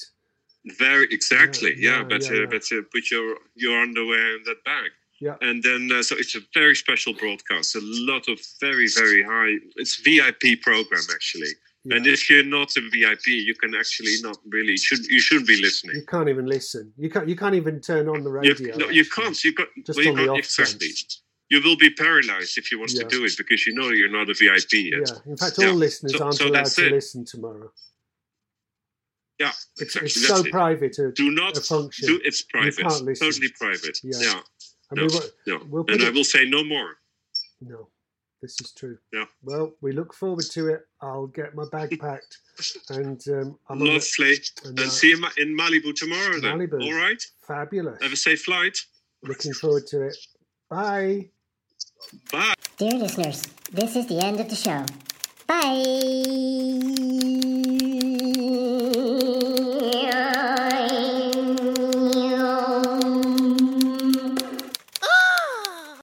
Very 0.79 1.09
exactly, 1.11 1.75
Yeah, 1.77 1.91
yeah. 1.91 1.99
yeah, 1.99 2.05
but 2.05 2.23
yeah, 2.23 2.31
uh, 2.31 2.35
yeah. 2.35 2.47
but 2.51 2.63
uh, 2.73 2.83
put 2.93 3.11
your 3.11 3.37
your 3.55 3.81
underwear 3.81 4.37
in 4.37 4.43
that 4.45 4.63
bag. 4.65 4.91
Yeah. 5.21 5.37
And 5.41 5.63
then 5.63 5.91
uh, 5.93 6.03
so 6.03 6.17
it's 6.19 6.35
a 6.35 6.41
very 6.55 6.75
special 6.75 7.13
broadcast. 7.15 7.77
A 7.77 7.81
lot 7.83 8.29
of 8.29 8.41
very 8.61 8.89
very 8.97 9.23
high. 9.23 9.57
It's 9.77 9.97
VIP 10.01 10.61
program 10.63 11.03
actually. 11.13 11.53
Yeah. 11.85 11.97
And 11.97 12.07
if 12.07 12.31
you're 12.31 12.45
not 12.45 12.77
a 12.77 12.81
VIP, 12.81 13.27
you 13.27 13.55
can 13.55 13.75
actually 13.75 14.15
not 14.23 14.39
really 14.47 14.77
should 14.77 15.05
you 15.07 15.21
shouldn't 15.21 15.49
be 15.49 15.61
listening. 15.61 15.97
You 15.97 16.07
can't 16.07 16.29
even 16.29 16.47
listen. 16.47 16.93
You 16.97 17.11
can't. 17.11 17.29
You 17.29 17.37
can't 17.37 17.55
even 17.57 17.81
turn 17.81 18.09
on 18.09 18.23
the 18.23 18.31
You, 18.31 18.53
radio. 18.53 18.77
no, 18.77 18.89
you 18.89 19.05
can't. 19.05 19.43
You 19.43 19.53
can't. 19.53 19.69
Just 19.85 19.97
well, 19.97 20.05
you 20.07 20.11
on 20.13 20.17
the 20.27 20.33
off 20.33 20.39
exactly. 20.39 20.89
chance. 20.89 21.22
You 21.53 21.61
will 21.63 21.77
be 21.77 21.91
paralyzed 21.91 22.57
if 22.57 22.73
you 22.73 22.79
want 22.79 22.93
Yeah. 22.93 23.03
to 23.03 23.09
do 23.09 23.25
it 23.27 23.35
because 23.37 23.67
you 23.67 23.75
know 23.75 23.91
you're 23.91 24.09
not 24.19 24.31
a 24.31 24.35
VIP 24.43 24.73
yet. 24.95 25.03
Yeah. 25.07 25.31
In 25.33 25.37
fact, 25.37 25.57
Yeah. 25.59 25.69
all 25.69 25.75
listeners 25.75 26.13
So- 26.17 26.25
aren't 26.25 26.37
so 26.37 26.47
allowed 26.49 26.65
to 26.79 26.87
it. 26.87 26.93
listen 26.93 27.27
tomorrow. 27.27 27.71
Yeah, 29.39 29.51
It's, 29.51 29.83
exactly. 29.83 30.07
it's 30.07 30.27
so 30.29 30.37
it. 30.47 30.51
private 30.51 30.99
a, 30.99 31.13
Do 31.13 31.31
not 31.31 31.59
a 31.59 31.61
function. 31.61 32.09
do. 32.09 32.21
It's 32.25 32.41
private. 32.43 32.79
You 32.79 32.85
can't 32.89 33.05
listen. 33.05 33.27
Totally 33.27 33.51
private. 33.51 33.99
Yeah. 34.03 34.21
yeah. 34.21 34.43
and 34.91 35.01
we 35.01 35.07
no, 35.09 35.13
won't- 35.15 35.33
No. 35.47 35.57
We'll 35.69 35.85
and 35.89 36.03
I 36.03 36.11
will 36.11 36.25
say 36.25 36.45
no 36.47 36.65
more. 36.65 36.91
No, 37.61 37.91
this 38.41 38.59
is 38.63 38.73
true. 38.73 38.97
Yeah. 39.13 39.27
Well, 39.43 39.77
we 39.83 39.93
look 39.93 40.15
forward 40.15 40.47
to 40.53 40.69
it. 40.69 40.87
I'll 41.03 41.27
get 41.27 41.55
my 41.55 41.67
bag 41.71 41.99
packed, 42.01 42.39
and 42.89 43.21
um, 43.29 43.59
I'm. 43.69 43.79
Lovely. 43.79 44.37
And, 44.65 44.79
And 44.79 44.81
uh, 44.81 44.89
see 44.89 45.11
you 45.11 45.19
in 45.37 45.55
Malibu 45.57 45.95
tomorrow 45.95 46.41
then. 46.41 46.59
Malibu. 46.59 46.83
All 46.83 46.95
right. 46.95 47.23
fabulous. 47.47 48.01
Have 48.03 48.13
a 48.13 48.17
safe 48.17 48.43
flight. 48.43 48.79
Looking 49.23 49.53
forward 49.53 49.87
to 49.89 50.03
it. 50.03 50.17
Bye. 50.71 51.31
Bye. 52.31 52.55
Dear 52.79 52.99
listeners, 52.99 53.43
this 53.73 53.97
is 53.97 54.07
the 54.07 54.25
end 54.25 54.41
of 54.41 54.49
the 54.49 54.57
show. 54.57 54.85
Bye. 55.47 55.83